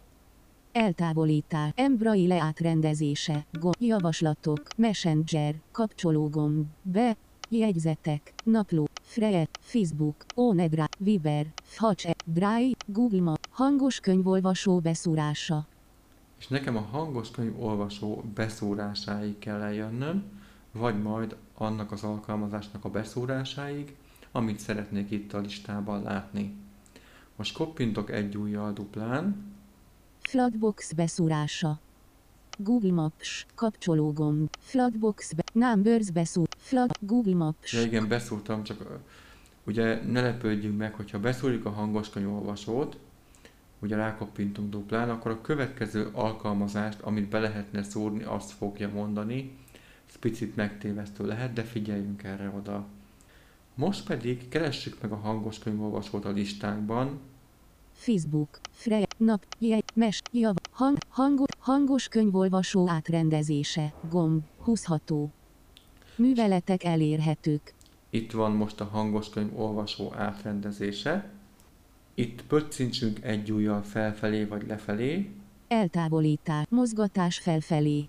Eltávolítás. 0.71 1.71
Embraille 1.75 2.41
átrendezése. 2.41 3.45
Gomb. 3.51 3.73
Javaslatok. 3.79 4.61
Messenger. 4.77 5.55
Kapcsológomb. 5.71 6.65
Be. 6.81 7.15
Jegyzetek. 7.49 8.33
Napló. 8.43 8.87
Freet. 9.01 9.59
Facebook. 9.61 10.15
Onedra. 10.35 10.85
Viber. 10.97 11.45
Hacs. 11.77 12.05
Drive. 12.25 12.71
Google 12.87 13.21
Map. 13.21 13.47
Hangos 13.49 13.99
könyvolvasó 13.99 14.79
beszúrása. 14.79 15.67
És 16.41 16.47
nekem 16.47 16.77
a 16.77 16.87
hangos 16.91 17.31
könyv 17.31 17.63
olvasó 17.63 18.23
beszúrásáig 18.33 19.39
kell 19.39 19.61
eljönnöm, 19.61 20.23
vagy 20.71 21.01
majd 21.01 21.35
annak 21.53 21.91
az 21.91 22.03
alkalmazásnak 22.03 22.85
a 22.85 22.89
beszúrásáig, 22.89 23.95
amit 24.31 24.59
szeretnék 24.59 25.11
itt 25.11 25.33
a 25.33 25.39
listában 25.39 26.03
látni. 26.03 26.55
Most 27.35 27.53
koppintok 27.53 28.11
egy 28.11 28.37
ujjal 28.37 28.73
duplán, 28.73 29.51
Flatbox 30.21 30.93
beszúrása. 30.93 31.79
Google 32.57 32.91
Maps. 32.91 33.45
Kapcsológomb. 33.55 34.49
Flatbox. 34.59 35.33
Be- 35.33 35.43
Numbers 35.53 36.11
beszúr. 36.11 36.47
Flat. 36.57 36.97
Google 37.01 37.35
Maps. 37.35 37.73
Ja 37.73 37.81
igen, 37.81 38.07
beszúrtam, 38.07 38.63
csak 38.63 38.99
ugye 39.65 40.03
ne 40.03 40.21
lepődjünk 40.21 40.77
meg, 40.77 40.93
hogyha 40.93 41.19
beszúrjuk 41.19 41.65
a 41.65 41.69
hangos 41.69 42.09
könyvolvasót, 42.09 42.97
ugye 43.81 43.95
rákoppintunk 43.95 44.69
duplán, 44.69 45.09
akkor 45.09 45.31
a 45.31 45.41
következő 45.41 46.09
alkalmazást, 46.13 47.01
amit 47.01 47.29
be 47.29 47.39
lehetne 47.39 47.83
szúrni, 47.83 48.23
azt 48.23 48.51
fogja 48.51 48.89
mondani. 48.89 49.57
Ez 50.09 50.15
picit 50.15 50.55
megtévesztő 50.55 51.25
lehet, 51.25 51.53
de 51.53 51.63
figyeljünk 51.63 52.23
erre 52.23 52.49
oda. 52.49 52.85
Most 53.75 54.05
pedig 54.05 54.47
keressük 54.47 55.01
meg 55.01 55.11
a 55.11 55.15
hangos 55.15 55.59
könyvolvasót 55.59 56.25
a 56.25 56.29
listánkban, 56.29 57.19
Facebook. 58.01 58.59
Freja. 58.71 59.05
Nap. 59.17 59.45
Jegy. 59.59 59.83
Mes. 59.93 60.21
Jav. 60.31 60.55
Hang. 60.71 60.97
Hangos. 61.09 61.47
Hangos 61.59 62.07
könyvolvasó 62.07 62.89
átrendezése. 62.89 63.93
Gomb. 64.09 64.41
Húzható. 64.57 65.31
Műveletek 66.15 66.83
elérhetők. 66.83 67.73
Itt 68.09 68.31
van 68.31 68.51
most 68.51 68.81
a 68.81 68.85
hangos 68.85 69.29
könyv 69.29 69.59
olvasó 69.59 70.13
átrendezése. 70.17 71.29
Itt 72.15 72.43
pöccintsünk 72.43 73.23
egy 73.23 73.51
ujjal 73.51 73.81
felfelé 73.83 74.43
vagy 74.43 74.67
lefelé, 74.67 75.29
Eltávolítás. 75.67 76.65
Mozgatás 76.69 77.39
felfelé. 77.39 78.07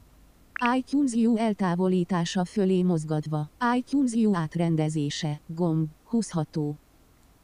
iTunes 0.77 1.12
U 1.12 1.37
eltávolítása 1.37 2.45
fölé 2.45 2.83
mozgatva. 2.83 3.51
iTunes 3.77 4.12
U 4.12 4.35
átrendezése. 4.35 5.41
Gomb. 5.47 5.88
Húzható. 6.05 6.77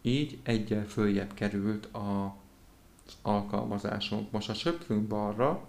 így 0.03 0.39
egyel 0.43 0.85
följebb 0.85 1.35
került 1.35 1.85
a 1.87 2.37
az 3.07 3.17
alkalmazásunk. 3.23 4.31
Most 4.31 4.47
ha 4.47 4.55
söpfünk 4.55 5.07
balra, 5.07 5.65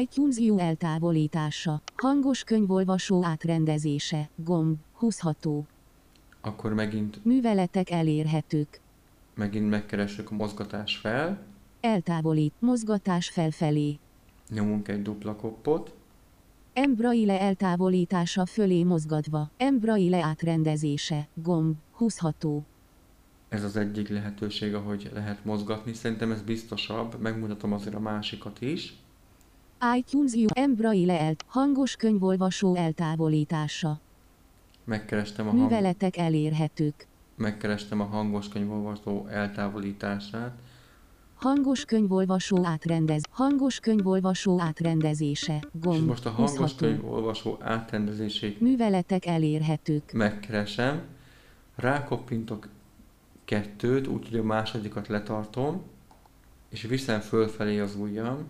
iTunes 0.00 0.36
U 0.36 0.58
eltávolítása. 0.58 1.82
Hangos 1.96 2.44
könyvolvasó 2.44 3.24
átrendezése. 3.24 4.28
Gomb. 4.34 4.76
Húzható. 4.92 5.66
akkor 6.40 6.74
megint, 6.74 7.24
Műveletek 7.24 7.90
elérhetők. 7.90 8.80
Megint 9.38 9.70
megkeressük 9.70 10.30
a 10.30 10.34
mozgatás 10.34 10.96
fel, 10.96 11.46
Eltávolít. 11.80 12.52
Mozgatás 12.58 13.28
felfelé. 13.28 13.98
nyomunk 14.48 14.88
egy 14.88 15.02
dupla 15.02 15.36
koppot, 15.36 15.94
Embraille 16.72 17.40
eltávolítása 17.40 18.46
fölé 18.46 18.82
mozgatva. 18.84 19.50
Embraille 19.56 20.24
átrendezése. 20.24 21.28
Gomb. 21.34 21.76
Húzható. 21.92 22.64
ez 23.48 23.64
az 23.64 23.76
egyik 23.76 24.08
lehetőség, 24.08 24.74
ahogy 24.74 25.10
lehet 25.14 25.44
mozgatni. 25.44 25.92
Szerintem 25.92 26.32
ez 26.32 26.42
biztosabb, 26.42 27.20
megmutatom 27.20 27.72
azért 27.72 27.94
a 27.94 28.00
másikat 28.00 28.60
is. 28.60 28.94
iTunes 29.96 30.32
U 30.32 30.44
Embraille 30.52 31.20
el 31.20 31.34
hangos 31.46 31.96
könyvolvasó 31.96 32.74
eltávolítása. 32.74 34.00
Megkerestem 34.84 35.46
a, 35.46 35.50
hang, 35.50 35.62
Műveletek 35.62 36.16
elérhetők. 36.16 37.07
Megkerestem 37.38 38.00
a 38.00 38.04
hangos 38.04 38.48
könyvolvasó 38.48 39.26
eltávolítását, 39.26 40.58
Hangos 41.38 41.84
könyvolvasó 41.84 42.64
átrendez. 42.64 43.22
Hangos 43.30 43.80
könyvolvasó 43.80 44.60
átrendezése. 44.60 45.54
és 45.54 45.80
Gomb. 45.80 46.06
most 46.06 46.26
a 46.26 46.30
hangos 46.30 46.50
Húzható. 46.50 46.86
könyvolvasó 46.86 47.58
átrendezését 47.60 48.60
Műveletek 48.60 49.26
elérhetők. 49.26 50.12
megkeresem, 50.12 51.02
rákoppintok 51.74 52.68
kettőt, 53.44 54.06
úgyhogy 54.06 54.38
a 54.38 54.42
másodikat 54.42 55.08
letartom, 55.08 55.82
és 56.68 56.82
viszem 56.82 57.20
fölfelé 57.20 57.78
az 57.78 57.94
ujjam, 57.94 58.46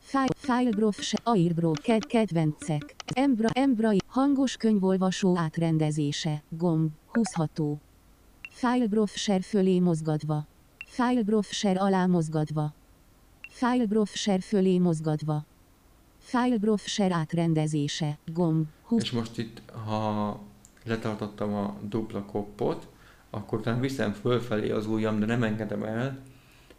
File, 0.00 0.26
Filebrof 0.36 1.00
se, 1.00 1.18
Airbro, 1.22 1.70
ked, 1.70 2.06
kedvencek. 2.06 2.94
Embra, 3.14 3.48
Embrai, 3.52 3.98
hangos 4.06 4.56
könyvolvasó 4.56 5.36
átrendezése. 5.36 6.42
Gomb. 6.48 6.90
Húzható. 7.12 7.80
Filebrof 8.50 9.16
share 9.16 9.40
fölé 9.40 9.78
mozgatva. 9.78 10.46
Filebrof 10.86 11.50
share 11.50 11.80
alá 11.80 12.06
mozgatva. 12.06 12.74
Filebrof 13.48 14.14
share 14.14 14.40
fölé 14.40 14.78
mozgatva. 14.78 15.44
Filebrof 16.18 16.86
share 16.86 17.14
átrendezése. 17.14 18.18
Gomb. 18.26 18.66
Húz. 18.82 19.02
és 19.02 19.10
most 19.10 19.38
itt, 19.38 19.62
ha 19.86 20.40
letartottam 20.84 21.54
a 21.54 21.76
dupla 21.82 22.22
koppot, 22.22 22.88
akkor 23.30 23.58
utána 23.58 23.80
viszem 23.80 24.12
fölfelé 24.12 24.70
az 24.70 24.86
ujjam, 24.86 25.20
de 25.20 25.26
nem 25.26 25.42
engedem 25.42 25.82
el, 25.82 26.18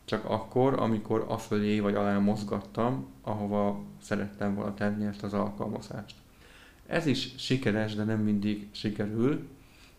csak 0.05 0.25
akkor, 0.25 0.73
amikor 0.73 1.25
afölé 1.27 1.79
vagy 1.79 1.95
alá 1.95 2.17
mozgattam, 2.17 3.05
ahova 3.21 3.83
szerettem 4.01 4.55
volna 4.55 4.73
tenni 4.73 5.05
ezt 5.05 5.23
az 5.23 5.33
alkalmazást. 5.33 6.15
Ez 6.87 7.05
is 7.05 7.33
sikeres, 7.37 7.95
de 7.95 8.03
nem 8.03 8.19
mindig 8.19 8.67
sikerül, 8.71 9.47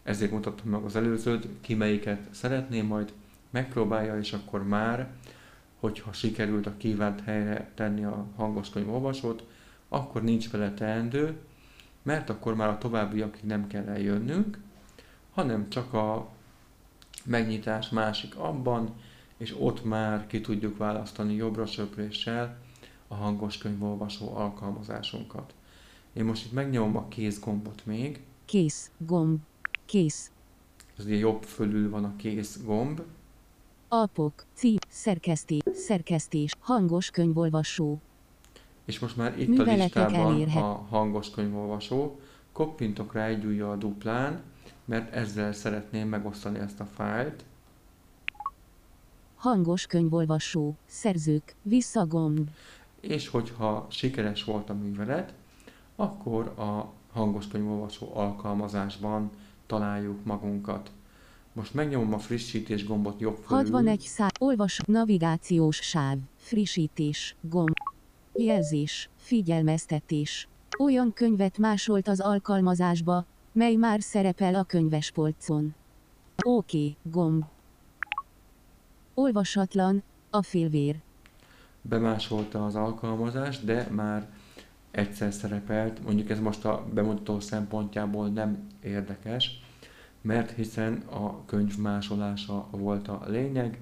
ezért 0.05 0.31
mutattam 0.31 0.71
meg 0.71 0.83
az 0.83 0.97
előzőt, 0.97 1.49
ki 1.61 1.75
melyiket 1.75 2.29
szeretné, 2.31 2.83
majd 2.83 3.13
megpróbálja, 3.51 4.19
és 4.19 4.33
akkor 4.33 4.65
már, 4.67 5.11
hogyha 5.81 6.13
sikerült 6.13 6.67
a 6.67 6.77
kívánt 6.77 7.21
helyre 7.21 7.71
tenni 7.75 8.05
a 8.05 8.27
hangos 8.37 8.71
könyv 8.71 8.95
olvasót, 8.95 9.45
akkor 9.89 10.23
nincs 10.23 10.51
vele 10.51 10.75
teendő, 10.75 11.39
mert 12.03 12.31
akkor 12.31 12.55
már 12.55 12.69
a 12.69 12.79
továbbiakig 12.79 13.45
nem 13.45 13.67
kell 13.67 13.89
eljönnünk, 13.89 14.59
hanem 15.33 15.69
csak 15.69 15.93
a 15.93 16.29
megnyitás 17.25 17.89
másik 17.89 18.37
abban, 18.37 18.95
és 19.37 19.55
ott 19.59 19.85
már 19.85 20.27
ki 20.27 20.41
tudjuk 20.41 20.77
választani 20.77 21.35
jobbra 21.35 21.67
söpréssel 21.67 22.59
a 23.09 23.15
hangos 23.15 23.59
könyvolvasó 23.59 24.37
alkalmazásunkat. 24.37 25.55
Én 26.13 26.25
most 26.25 26.45
itt 26.45 26.53
megnyomom 26.53 26.97
a 26.97 27.09
kéz 27.09 27.41
gombot 27.41 27.87
még, 27.87 28.21
Kész. 28.45 28.91
Gomb. 28.99 29.39
Kész. 29.85 30.31
ez 30.99 31.05
ugye 31.05 31.15
jobb 31.17 31.43
fölül 31.43 31.91
van 31.91 32.05
a 32.05 32.17
kéz 32.17 32.61
gomb, 32.65 33.03
Alpok. 33.89 34.45
Cím. 34.55 34.77
Szerkesztés. 34.89 35.61
Szerkesztés. 35.75 36.53
Hangos 36.61 37.11
könyvolvasó. 37.11 37.99
és 38.85 38.99
most 38.99 39.17
már 39.17 39.39
itt 39.39 39.47
a 39.49 39.51
Műveletek 39.51 39.79
listában 39.81 40.33
elérhet- 40.33 40.63
a 40.63 40.87
hangos 40.91 41.31
könyvolvasó, 41.31 42.21
koppintok 42.53 43.13
rá 43.13 43.27
egy 43.27 43.45
ujjal 43.45 43.77
duplán, 43.79 44.43
mert 44.85 45.13
ezzel 45.15 45.53
szeretném 45.53 46.09
megosztani 46.09 46.59
ezt 46.59 46.81
a 46.81 46.85
fájlt, 46.85 47.45
Hangos 49.37 49.87
könyvolvasó. 49.87 50.75
Szerzők. 50.87 51.55
Visszagomb. 51.63 52.49
és 53.01 53.29
hogyha 53.29 53.87
sikeres 53.91 54.45
volt 54.45 54.71
a 54.71 54.75
művelet, 54.75 55.35
akkor 55.97 56.47
a 56.59 56.93
hangos 57.13 57.49
könyvolvasó 57.49 58.11
alkalmazásban 58.15 59.31
találjuk 59.67 60.25
magunkat. 60.25 60.91
Most 61.53 61.75
megnyomom 61.75 62.15
a 62.15 62.19
frissítés 62.19 62.87
gombot 62.87 63.21
jobb 63.21 63.37
fölül, 63.37 63.65
61 63.65 64.01
szá. 64.01 64.29
Olvas. 64.39 64.81
Navigációs 64.87 65.77
sáv. 65.77 66.19
Frissítés. 66.37 67.37
Gomb. 67.41 67.75
Jelzés. 68.33 69.11
Figyelmeztetés. 69.17 70.49
Olyan 70.79 71.13
könyvet 71.13 71.59
másolt 71.59 72.09
az 72.09 72.21
alkalmazásba, 72.21 73.27
mely 73.53 73.75
már 73.75 74.03
szerepel 74.03 74.55
a 74.55 74.63
könyvespolcon. 74.63 75.75
Oké. 76.45 76.77
Okay. 76.77 76.97
Gomb. 77.03 77.45
Olvasatlan. 79.15 80.03
A 80.31 80.43
félvér. 80.43 80.97
bemásolta 81.83 82.65
az 82.65 82.75
alkalmazást, 82.75 83.65
de 83.65 83.89
már 83.91 84.29
egyszer 84.95 85.33
szerepelt, 85.33 86.05
mondjuk 86.05 86.31
ez 86.31 86.41
most 86.41 86.65
a 86.65 86.85
bemutató 86.93 87.41
szempontjából 87.41 88.29
nem 88.29 88.67
érdekes, 88.83 89.63
mert 90.21 90.51
hiszen 90.51 90.95
a 90.95 91.45
könyv 91.45 91.79
másolása 91.79 92.69
volt 92.71 93.09
a 93.09 93.23
lényeg. 93.27 93.79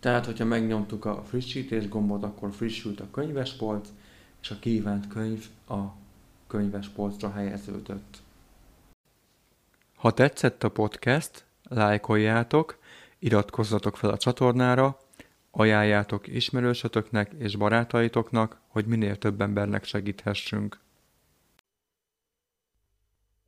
Tehát, 0.00 0.26
hogyha 0.26 0.44
megnyomtuk 0.44 1.04
a 1.04 1.22
frissítés 1.22 1.88
gombot, 1.88 2.22
akkor 2.22 2.52
frissült 2.52 3.00
a 3.00 3.10
könyvespolc, 3.10 3.88
és 4.42 4.50
a 4.50 4.58
kívánt 4.58 5.08
könyv 5.08 5.46
a 5.68 5.80
könyvespolcra 6.46 7.30
helyeződött. 7.30 8.18
Ha 9.96 10.10
tetszett 10.10 10.64
a 10.64 10.68
podcast, 10.68 11.44
lájkoljátok, 11.62 12.78
iratkozzatok 13.18 13.96
fel 13.96 14.10
a 14.10 14.16
csatornára, 14.16 14.98
Ajánljátok 15.50 16.26
ismerősötöknek 16.26 17.32
és 17.38 17.56
barátaitoknak, 17.56 18.60
hogy 18.68 18.86
minél 18.86 19.16
több 19.16 19.40
embernek 19.40 19.84
segíthessünk. 19.84 20.80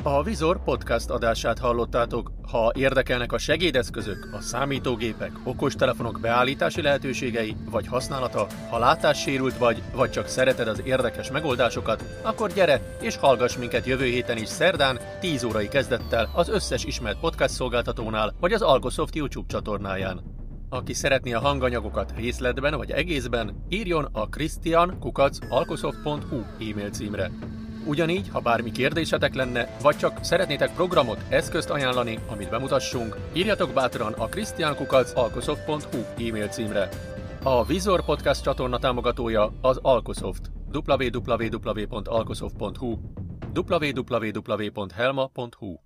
A 0.04 0.22
Vizor 0.22 0.62
podcast 0.64 1.10
adását 1.10 1.58
hallottátok. 1.58 2.30
Ha 2.50 2.72
érdekelnek 2.74 3.32
a 3.32 3.38
segédeszközök, 3.38 4.28
a 4.32 4.40
számítógépek, 4.40 5.32
okostelefonok 5.44 6.20
beállítási 6.20 6.82
lehetőségei 6.82 7.56
vagy 7.70 7.86
használata, 7.86 8.46
ha 8.70 8.78
látássérült 8.78 9.58
vagy, 9.58 9.82
vagy 9.94 10.10
csak 10.10 10.26
szereted 10.26 10.68
az 10.68 10.82
érdekes 10.84 11.30
megoldásokat, 11.30 12.04
akkor 12.22 12.52
gyere 12.52 12.96
és 13.00 13.16
hallgass 13.16 13.56
minket 13.56 13.86
jövő 13.86 14.04
héten 14.04 14.36
is 14.36 14.48
szerdán 14.48 14.98
10 15.20 15.44
órai 15.44 15.68
kezdettel 15.68 16.30
az 16.34 16.48
összes 16.48 16.84
ismert 16.84 17.20
podcast 17.20 17.54
szolgáltatónál 17.54 18.34
vagy 18.40 18.52
az 18.52 18.62
Algosoft 18.62 19.14
YouTube 19.14 19.48
csatornáján. 19.48 20.31
Aki 20.72 20.92
szeretné 20.92 21.32
a 21.32 21.40
hanganyagokat 21.40 22.12
részletben 22.16 22.76
vagy 22.76 22.90
egészben, 22.90 23.64
írjon 23.68 24.08
a 24.12 24.28
christian.alkosoft.hu 24.28 26.40
e-mail 26.70 26.90
címre. 26.90 27.30
Ugyanígy, 27.86 28.28
ha 28.28 28.40
bármi 28.40 28.70
kérdésetek 28.70 29.34
lenne, 29.34 29.76
vagy 29.82 29.96
csak 29.96 30.24
szeretnétek 30.24 30.74
programot, 30.74 31.24
eszközt 31.28 31.70
ajánlani, 31.70 32.18
amit 32.28 32.50
bemutassunk, 32.50 33.16
írjatok 33.32 33.72
bátran 33.72 34.12
a 34.12 34.26
christiankukac.alkosoft.hu 34.26 36.26
e-mail 36.26 36.48
címre. 36.48 36.88
A 37.42 37.64
Vizor 37.64 38.04
Podcast 38.04 38.42
csatorna 38.42 38.78
támogatója 38.78 39.52
az 39.60 39.78
Alkosoft. 39.82 40.50
www.alkosoft.hu 40.72 42.98
www.helma.hu 43.54 45.76